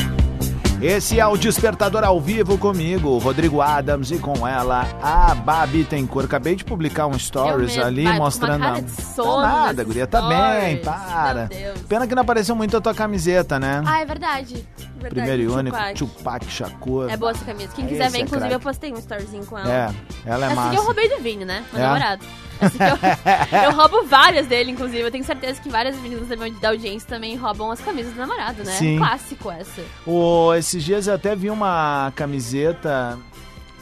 [0.81, 6.27] Esse é o Despertador ao vivo comigo, Rodrigo Adams, e com ela, a Babi Tencourt.
[6.27, 8.61] Acabei de publicar um stories ali Babi, com uma mostrando.
[8.61, 11.49] cara de Tá sono nada, nesses guria, tá bem, para.
[11.89, 13.83] Pena que não apareceu muito a tua camiseta, né?
[13.87, 14.66] Ah, é verdade.
[14.99, 15.09] verdade.
[15.14, 16.45] Primeiro e único, Tupac.
[16.51, 17.09] Shakur.
[17.11, 17.70] É boa essa camisa.
[17.74, 18.55] Quem Esse quiser ver, é inclusive, craque.
[18.55, 19.72] eu postei um storyzinho com ela.
[19.72, 19.91] É,
[20.27, 20.70] ela é Essa massa.
[20.70, 21.64] que eu roubei do Vini, né?
[21.72, 21.87] Meu É?
[21.87, 22.24] namorado.
[22.59, 25.01] Que eu, eu roubo várias dele, inclusive.
[25.01, 26.27] Eu tenho certeza que várias meninas
[26.61, 28.73] da audiência também roubam as camisas do namorado, né?
[28.73, 28.99] Sim.
[28.99, 29.83] Clássico essa.
[30.07, 33.19] O, esses dias eu até vi uma camiseta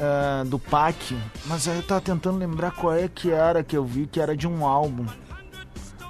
[0.01, 1.17] ah, do PAC,
[1.47, 4.37] mas aí eu tava tentando lembrar qual é que era que eu vi, que era
[4.37, 5.07] de um álbum.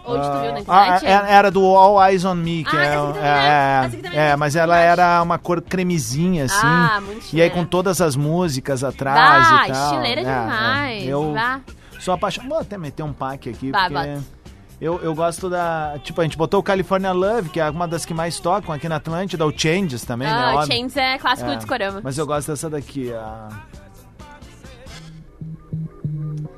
[0.07, 1.07] Onde tu viu na Ah, internet?
[1.07, 4.19] era, era do All Eyes on Me, que Ah, é, é, é.
[4.19, 6.61] é, é, é mas ela era uma cor cremezinha, assim.
[6.63, 9.85] Ah, muito E aí com todas as músicas atrás Ah, e tal.
[9.93, 11.03] estileira É, demais.
[11.05, 11.07] é.
[11.07, 11.61] Eu Vá.
[12.05, 12.51] Sou apaixonado.
[12.51, 14.19] Vou até meter um pack aqui, Vá, porque...
[14.81, 15.95] Eu, eu gosto da.
[16.03, 18.89] Tipo, a gente botou o California Love, que é uma das que mais tocam aqui
[18.89, 20.35] na Atlântida, o Changes também, né?
[20.35, 20.67] Ah, o óbvio.
[20.77, 22.01] Chains é clássico do discorama.
[22.03, 23.49] Mas eu gosto dessa daqui, a.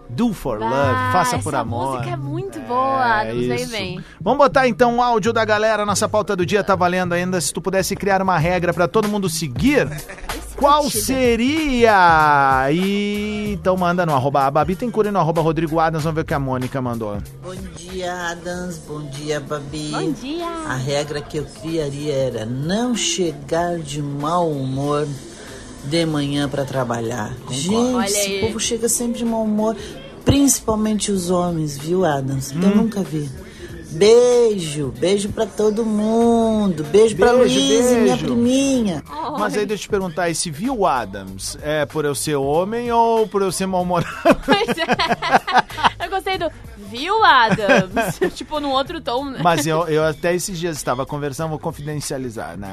[0.09, 1.93] Do for Ah, Love, faça essa por amor.
[1.97, 3.71] música é muito boa, É nos isso.
[3.71, 4.03] bem.
[4.19, 7.39] Vamos botar então o áudio da galera, nossa pauta do dia tá valendo ainda.
[7.39, 9.87] Se tu pudesse criar uma regra pra todo mundo seguir,
[10.57, 12.69] qual seria?
[12.73, 16.35] E então manda no arroba Babitencura e no arroba Rodrigo Adams, vamos ver o que
[16.35, 17.19] a Mônica mandou.
[17.43, 18.79] Bom dia, Adams.
[18.87, 19.91] Bom dia, Babi.
[19.93, 20.47] Bom dia.
[20.47, 25.07] A regra que eu criaria era não chegar de mau humor
[25.85, 27.33] de manhã pra trabalhar.
[27.47, 29.77] Olha Gente, esse povo chega sempre de mau humor,
[30.25, 32.51] principalmente os homens, viu, Adams?
[32.51, 32.75] Eu Hum.
[32.77, 33.31] nunca vi.
[33.91, 36.85] Beijo, beijo pra todo mundo.
[36.85, 38.25] Beijo, pra Beijo, Luísa, minha beijo.
[38.27, 39.03] priminha.
[39.39, 43.27] Mas aí deixa eu te perguntar, esse viu Adams é por eu ser homem ou
[43.27, 44.13] por eu ser mal-humorado?
[46.07, 46.49] Eu gostei do
[46.89, 48.21] Viu, Adams?
[48.37, 49.41] tipo, num outro tom, né?
[49.43, 52.69] Mas eu, eu até esses dias estava conversando, vou confidencializar, né?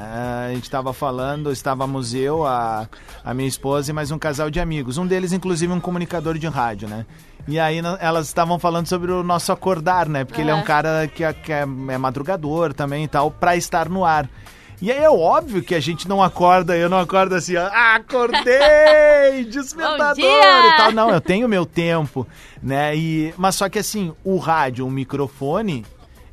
[0.47, 2.87] A gente estava falando, estávamos eu, a,
[3.25, 4.99] a minha esposa e mais um casal de amigos.
[4.99, 7.07] Um deles, inclusive, um comunicador de rádio, né?
[7.47, 10.23] E aí elas estavam falando sobre o nosso acordar, né?
[10.23, 10.65] Porque ele é um Aham.
[10.65, 14.29] cara que, é, que é, é madrugador também e tal, pra estar no ar.
[14.81, 19.45] E aí é óbvio que a gente não acorda, eu não acordo assim, ó, acordei,
[19.49, 20.91] despertador e tal.
[20.91, 22.27] Não, eu tenho meu tempo,
[22.61, 22.95] né?
[22.95, 25.85] E, mas só que assim, o rádio, o microfone,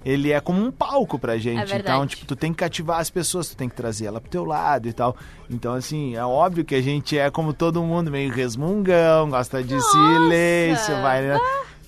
[0.04, 1.72] ele é como um palco pra gente.
[1.72, 4.30] É então, tipo, tu tem que cativar as pessoas, tu tem que trazer ela pro
[4.30, 5.16] teu lado e tal.
[5.48, 9.80] Então, assim, é óbvio que a gente é como todo mundo, meio resmungão, gosta de
[9.80, 11.38] silêncio, vai, né?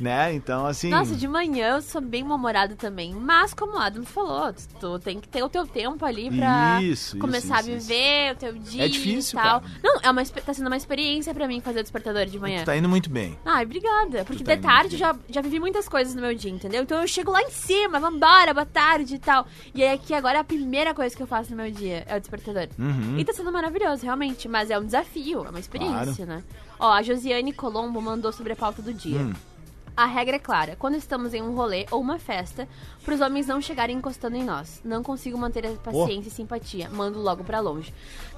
[0.03, 0.35] Né?
[0.35, 0.91] Então, assim.
[0.91, 3.15] Nossa, de manhã eu sou bem mal-humorada também.
[3.15, 6.83] Mas, como o Adam falou, tu- tu tem que ter o teu tempo ali pra
[6.83, 9.61] Isso, começar isso, a isso, viver o teu dia É difícil, e tal.
[9.61, 9.73] cara.
[9.83, 12.61] Não, é uma, tá sendo uma experiência pra mim fazer o despertador de manhã.
[12.63, 13.39] Tu tá indo muito bem.
[13.45, 14.25] Ai, obrigada.
[14.25, 16.83] Porque tá de tarde já, já vivi muitas coisas no meu dia, entendeu?
[16.83, 19.47] Então eu chego lá em cima, vambora, boa tarde e tal.
[19.75, 22.17] E aí aqui agora é a primeira coisa que eu faço no meu dia é
[22.17, 22.69] o despertador.
[22.79, 23.19] Uhum.
[23.19, 24.49] E tá sendo maravilhoso, realmente.
[24.49, 26.43] Mas é um desafio, é uma experiência, né?
[26.79, 29.19] Ó, a Josiane Colombo mandou sobre a pauta do dia.
[29.21, 29.33] Hum.
[29.97, 32.67] A regra é clara: quando estamos em um rolê ou uma festa,
[33.05, 34.81] pros homens não chegarem encostando em nós.
[34.85, 36.89] Não consigo manter a paciência e simpatia.
[36.89, 37.93] Mando logo pra longe.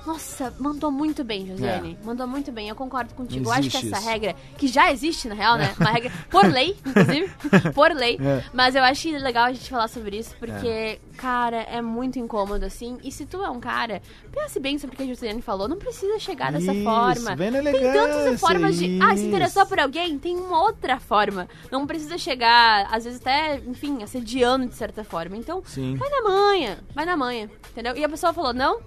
[0.06, 1.98] Nossa, mandou muito bem, Josiane.
[2.04, 3.46] Mandou muito bem, eu concordo contigo.
[3.46, 3.48] É.
[3.48, 4.08] Eu acho que essa isso.
[4.08, 5.74] regra, que já existe na real, né?
[5.80, 7.30] Uma regra por lei, inclusive.
[7.74, 8.18] por lei.
[8.20, 8.44] É.
[8.52, 12.98] Mas eu acho legal a gente falar sobre isso, porque, cara, é muito incômodo, assim.
[13.02, 15.68] E se tu é um cara, pense bem sobre o que a Josiane falou.
[15.68, 17.34] Não precisa chegar dessa Isso, forma.
[17.34, 18.98] bem Tem tantas formas de.
[19.02, 20.18] Ah, se interessou por alguém?
[20.18, 21.48] Tem uma outra forma.
[21.70, 25.36] Não precisa chegar, às vezes até, enfim, assediando de certa forma.
[25.36, 25.96] Então, Sim.
[25.96, 27.96] vai na manha, vai na manha, entendeu?
[27.96, 28.80] E a pessoa falou, não,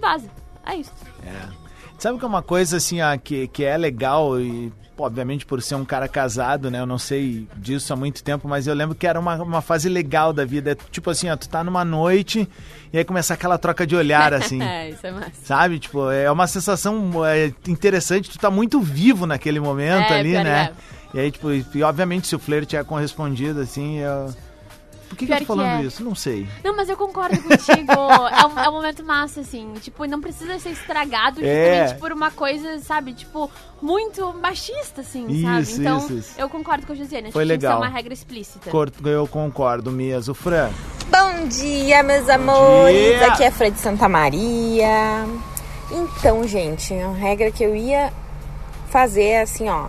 [0.00, 0.30] vaza.
[0.66, 0.92] É isso.
[1.24, 1.66] É.
[1.98, 5.76] Sabe que é uma coisa assim, ah, que, que é legal e, obviamente, por ser
[5.76, 6.78] um cara casado, né?
[6.78, 9.88] Eu não sei disso há muito tempo, mas eu lembro que era uma, uma fase
[9.88, 10.72] legal da vida.
[10.72, 12.46] É Tipo assim, ó, tu tá numa noite
[12.92, 14.62] e aí começa aquela troca de olhar, assim.
[14.62, 15.30] é, isso é massa.
[15.42, 15.78] Sabe?
[15.78, 20.72] Tipo, é uma sensação é, interessante, tu tá muito vivo naquele momento É, ali, né?
[21.10, 24.34] que E aí, tipo, e obviamente se o flerte é correspondido, assim, eu...
[25.08, 25.84] Por que, que eu tô falando é.
[25.84, 26.02] isso?
[26.04, 26.46] Não sei.
[26.64, 27.92] Não, mas eu concordo contigo.
[28.32, 29.72] é, um, é um momento massa, assim.
[29.80, 31.78] Tipo, não precisa ser estragado É.
[31.80, 33.12] justamente por uma coisa, sabe?
[33.12, 33.50] Tipo,
[33.80, 35.80] muito machista, assim, Isso, sabe?
[35.80, 36.34] Então, isso, isso.
[36.38, 37.26] eu concordo com a Josiane.
[37.28, 37.80] Acho Foi que tinha que legal.
[37.80, 38.70] ser uma regra explícita.
[39.04, 40.34] Eu concordo mesmo.
[40.34, 40.70] Fran,
[41.08, 42.96] Bom dia, meus amores.
[42.96, 43.32] dia.
[43.32, 45.24] Aqui é a Fran de Santa Maria.
[45.90, 48.12] Então, gente, a regra que eu ia
[48.90, 49.86] fazer é assim, ó.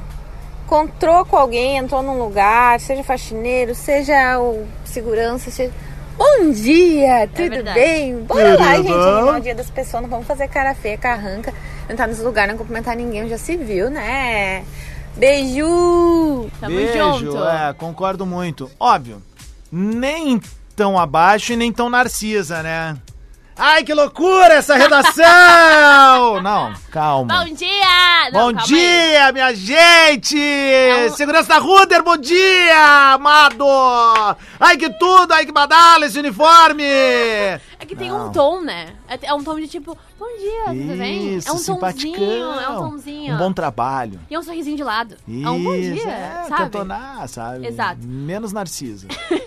[0.67, 5.71] Encontrou com alguém, entrou num lugar, seja faxineiro, seja o segurança, seja...
[6.17, 7.79] Bom dia, tudo verdade.
[7.79, 8.17] bem?
[8.17, 9.17] Bora lá, Tudo gente, bom?
[9.17, 11.53] animar o dia das pessoas, não vamos fazer cara feia, carranca,
[11.89, 14.65] entrar nesse lugar, não cumprimentar ninguém, já se viu, né?
[15.15, 16.49] Beijo!
[16.59, 17.19] Tamo beijo.
[17.19, 17.45] junto.
[17.45, 18.69] É, concordo muito.
[18.77, 19.23] Óbvio,
[19.71, 20.41] nem
[20.75, 22.97] tão abaixo e nem tão narcisa, né?
[23.59, 26.41] Ai, que loucura essa redação!
[26.43, 27.43] Não, calma.
[27.43, 28.29] Bom dia!
[28.31, 30.37] Não, Bom dia, minha gente!
[30.39, 33.65] É um- Segurança da Ruder, bom dia, amado!
[34.59, 35.33] Ai, que tudo!
[35.33, 36.83] Ai, que badala esse uniforme!
[36.83, 38.27] É que tem Não.
[38.27, 38.93] um tom, né?
[39.07, 41.35] É é um tom de tipo, bom dia, tudo bem?
[41.37, 42.13] Isso, É um simpaticão.
[42.13, 43.33] tomzinho, é um tomzinho.
[43.33, 44.19] Um bom trabalho.
[44.29, 45.15] E é um sorrisinho de lado.
[45.27, 46.55] Isso, é um bom dia, é, sabe?
[46.63, 47.65] cantonar, sabe?
[47.67, 47.99] Exato.
[48.03, 49.07] Menos narcisa.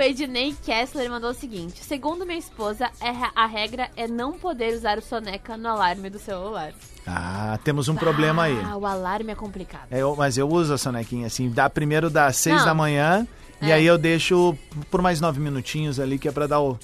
[0.00, 4.72] O Ednei Kessler mandou o seguinte: Segundo minha esposa, é a regra é não poder
[4.74, 6.72] usar o soneca no alarme do celular.
[7.06, 8.58] Ah, temos um problema aí.
[8.64, 9.88] Ah, o alarme é complicado.
[9.90, 12.64] É, eu- mas eu uso a sonequinha assim, dá primeiro das seis Não.
[12.64, 13.28] da manhã
[13.60, 13.74] e É.
[13.74, 14.56] aí eu deixo
[14.90, 16.78] por mais nove minutinhos ali que é pra dar o.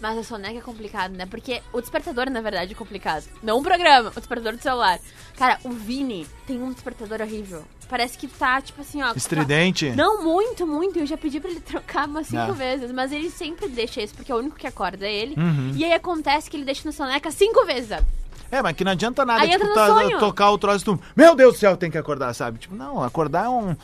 [0.00, 1.26] Mas a soneca é complicado, né?
[1.26, 3.24] Porque o despertador, na verdade, é complicado.
[3.42, 4.98] Não o programa, o despertador do celular.
[5.36, 7.64] Cara, o Vini tem um despertador horrível.
[7.88, 9.12] Parece que tá, tipo assim, ó.
[9.16, 9.88] Estridente?
[9.90, 10.98] tá- Não, muito, muito.
[10.98, 12.52] Eu já pedi pra ele trocar umas cinco Ah.
[12.52, 12.92] vezes.
[12.92, 15.34] Mas ele sempre deixa esse, porque é o único que acorda é ele.
[15.36, 15.72] Uhum.
[15.74, 18.06] E aí acontece que ele deixa no soneca cinco vezes, sabe?
[18.50, 21.00] É, mas que não adianta nada, Aí tipo, tá- tocar o troço do.
[21.16, 22.58] Meu Deus do céu, tem que acordar, sabe?
[22.58, 23.76] Tipo, não, acordar é um.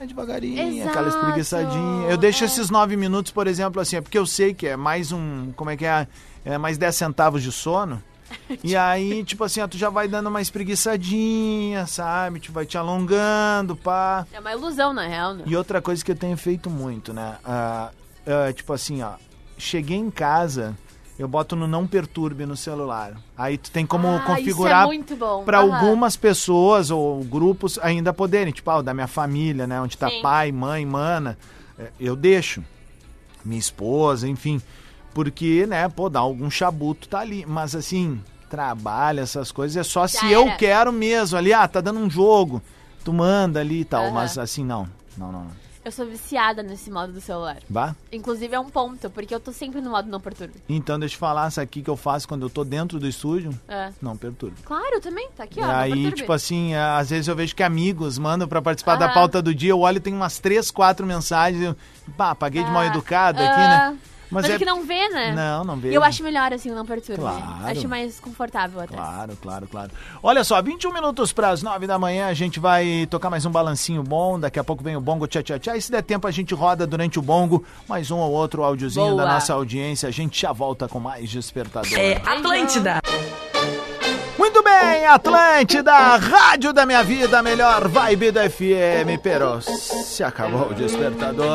[0.00, 2.08] É devagarinho, aquela Exato, espreguiçadinha.
[2.08, 2.46] Eu deixo é.
[2.46, 5.52] esses nove minutos, por exemplo, assim, é porque eu sei que é mais um.
[5.56, 6.06] Como é que é?
[6.44, 8.02] É mais 10 centavos de sono.
[8.62, 12.40] E aí, tipo assim, ó, tu já vai dando uma espreguiçadinha, sabe?
[12.40, 14.26] Tipo, vai te alongando, pá.
[14.32, 15.44] É uma ilusão, na real, né?
[15.46, 17.38] E outra coisa que eu tenho feito muito, né?
[17.44, 17.90] Ah,
[18.26, 19.12] ah, tipo assim, ó,
[19.56, 20.76] cheguei em casa
[21.18, 23.14] Eu boto no não perturbe no celular.
[23.36, 28.52] Aí tu tem como Ah, isso configurar é para algumas pessoas ou grupos ainda poderem,
[28.52, 30.22] tipo, ah, o da minha família, né, onde tá Sim.
[30.22, 31.36] pai, mãe, mana,
[31.76, 32.62] é, eu deixo.
[33.44, 34.60] Minha esposa, enfim,
[35.12, 40.06] porque, né, pô, dá algum chabuto tá ali, mas assim, trabalho, essas coisas é só
[40.06, 40.56] se Já eu era.
[40.56, 42.62] quero mesmo, ali, ah, tá dando um jogo,
[43.04, 44.12] tu manda ali e tal, Aham.
[44.12, 44.88] mas assim não.
[45.16, 45.44] Não, não.
[45.44, 45.67] não.
[45.84, 47.56] Eu sou viciada nesse modo do celular.
[47.68, 47.94] Bah?
[48.12, 50.54] Inclusive é um ponto, porque eu tô sempre no modo não perturbe.
[50.68, 53.58] Então, deixa eu falar, isso aqui que eu faço quando eu tô dentro do estúdio,
[53.68, 53.90] É.
[54.02, 54.56] não perturbe.
[54.64, 55.64] Claro, também, tá aqui, ó.
[55.64, 58.96] E não aí, tipo assim, é, às vezes eu vejo que amigos mandam pra participar
[58.96, 61.76] da pauta do dia, eu olho e tem umas três, quatro mensagens, eu,
[62.16, 63.98] pá, paguei de mal educado aqui, Ah, né?
[64.30, 65.32] Mas, é que não vê, né?
[65.34, 65.90] Não, não vê.
[65.90, 67.20] E eu acho melhor assim, o não perturbe.
[67.20, 67.66] Claro.
[67.66, 68.94] Acho mais confortável até.
[68.96, 69.90] Claro, claro, claro.
[70.22, 73.50] Olha só, 21 minutos para as 9 da manhã, a gente vai tocar mais um
[73.50, 76.26] balancinho bom, daqui a pouco vem o bongo tchá tchá tchá, e se der tempo
[76.26, 80.12] a gente roda durante o bongo mais um ou outro áudiozinho da nossa audiência, a
[80.12, 81.98] gente já volta com mais Despertador.
[81.98, 83.00] É Atlântida.
[84.38, 90.74] Muito bem, Atlântida, rádio da minha vida, melhor vibe do FM, pero se acabou o
[90.74, 91.46] despertador.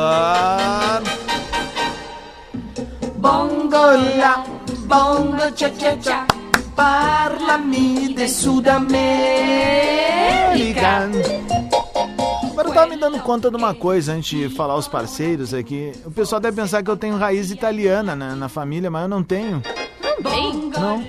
[3.24, 4.44] Bongo la,
[4.84, 6.26] bongo cha cha cha,
[6.76, 8.98] parlami de Sudamérica.
[12.50, 15.92] Agora eu tava me dando conta de uma coisa antes de falar os parceiros aqui.
[16.04, 19.22] O pessoal deve pensar que eu tenho raiz italiana né, na família, mas eu não
[19.22, 19.62] tenho.
[20.02, 20.70] Não tem?
[20.78, 21.02] Não.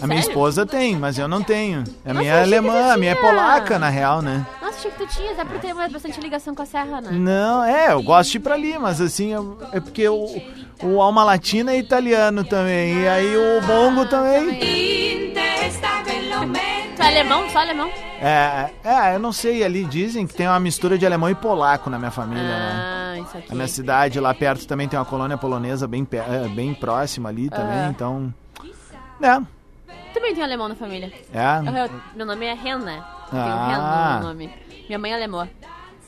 [0.00, 0.30] A minha Sério?
[0.30, 1.84] esposa tem, mas eu não tenho.
[2.02, 4.46] A minha é alemã, a minha é polaca, na real, né?
[4.76, 7.10] Achei que tu tinhas, é por ter bastante ligação com a serra, né?
[7.12, 9.32] Não, é, eu gosto de ir pra ali, mas assim,
[9.72, 10.26] é porque o,
[10.82, 14.58] o Alma Latina é italiano também, e aí o bongo também.
[16.96, 17.48] Tu é alemão?
[17.50, 17.88] Só alemão?
[18.20, 21.88] É, é, eu não sei, ali dizem que tem uma mistura de alemão e polaco
[21.90, 22.72] na minha família, né?
[22.74, 23.52] Ah, isso aqui.
[23.52, 27.48] A minha cidade lá perto também tem uma colônia polonesa bem, é, bem próxima ali
[27.50, 27.88] também, Aham.
[27.90, 28.34] então.
[29.20, 29.40] É,
[30.12, 31.12] Também tem alemão na família.
[31.32, 31.58] É?
[31.84, 33.02] Eu- meu nome é Ren, né?
[33.32, 34.14] Tem um Ah.
[34.14, 34.54] Ren no nome.
[34.86, 35.48] Minha mãe é alemã.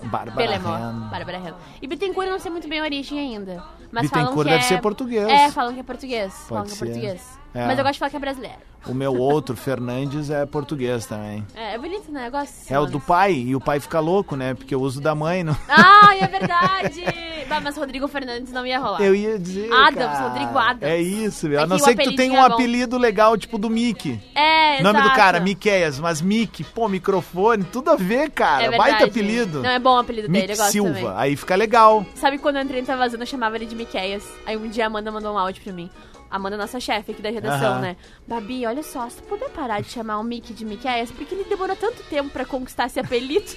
[0.02, 0.76] Bárbara Belemó.
[0.76, 1.08] Ren.
[1.10, 1.54] Bárbara Ren.
[1.80, 3.64] E Bittencourt eu não sei muito bem a origem ainda.
[3.90, 4.68] Mas Bittencourt falam que deve é...
[4.68, 5.28] ser português.
[5.28, 6.34] É, falam que é português.
[6.48, 6.84] falam que é ser.
[6.84, 7.38] português.
[7.54, 7.66] É.
[7.66, 8.56] Mas eu gosto de falar que é brasileiro.
[8.86, 11.46] O meu outro, Fernandes, é português também.
[11.54, 12.26] É, é bonito, né?
[12.26, 14.52] Eu gosto É o do pai, e o pai fica louco, né?
[14.54, 15.42] Porque eu uso da mãe.
[15.42, 15.56] Não...
[15.68, 17.04] Ai, é verdade!
[17.48, 19.02] Bah, mas Rodrigo Fernandes não ia rolar.
[19.02, 19.70] Eu ia dizer.
[19.70, 20.82] Adams, cara, Rodrigo Adams.
[20.82, 21.60] É isso, meu.
[21.60, 22.54] É A não ser que tu tenha um é bom.
[22.54, 24.18] apelido legal, tipo do Mickey.
[24.34, 28.64] É, Nome do cara, Miqueias, mas Mickey, pô, microfone, tudo a ver, cara.
[28.64, 28.90] É verdade.
[28.92, 29.62] Baita apelido.
[29.62, 31.12] Não, é bom o apelido dele, eu gosto Silva, também.
[31.16, 32.04] aí fica legal.
[32.14, 34.26] Sabe quando eu entrei no Tá Vazando, eu chamava ele de Miqueias.
[34.46, 35.90] Aí um dia a Amanda mandou um áudio pra mim.
[36.34, 37.80] Amanda é nossa chefe aqui da redação, Aham.
[37.80, 37.96] né?
[38.26, 41.44] Babi, olha só, se tu puder parar de chamar o Mickey de Miqueias, porque ele
[41.44, 43.46] demorou tanto tempo pra conquistar esse apelido.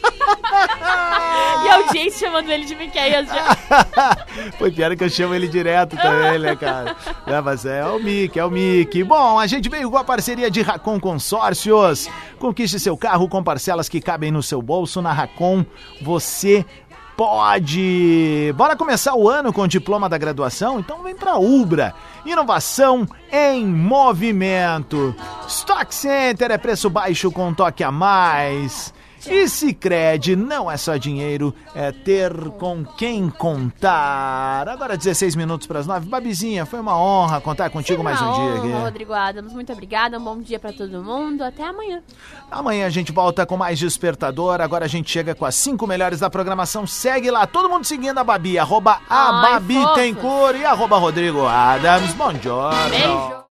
[1.65, 3.55] e a audiência chamando ele de Miqueias já.
[4.59, 6.95] Foi pior que eu chamo ele direto também, né, cara?
[7.25, 9.03] É, mas é, o Mickey, é o Mickey.
[9.03, 12.07] Bom, a gente veio com a parceria de Racon Consórcios.
[12.37, 15.01] Conquiste seu carro com parcelas que cabem no seu bolso.
[15.01, 15.65] Na Racon,
[15.99, 16.63] você
[17.17, 18.53] pode.
[18.55, 20.79] Bora começar o ano com o diploma da graduação?
[20.79, 21.95] Então vem pra Ubra.
[22.23, 25.15] Inovação em movimento.
[25.47, 28.93] Stock Center é preço baixo com toque a mais.
[29.29, 34.67] E Cicred não é só dinheiro, é ter com quem contar.
[34.67, 36.07] Agora 16 minutos para as 9.
[36.07, 38.71] Babizinha, foi uma honra contar contigo mais um dia aqui.
[38.83, 40.17] Rodrigo Adams, muito obrigada.
[40.17, 41.43] Um bom dia pra todo mundo.
[41.43, 42.01] Até amanhã.
[42.49, 44.61] Amanhã a gente volta com mais Despertador.
[44.61, 46.87] Agora a gente chega com as cinco melhores da programação.
[46.87, 49.95] Segue lá, todo mundo seguindo a Babi, arroba a Ai, Babi fofos.
[49.95, 52.13] Tencourt e arroba Rodrigo Adams.
[52.13, 52.51] Bom dia.
[52.89, 53.37] Beijo.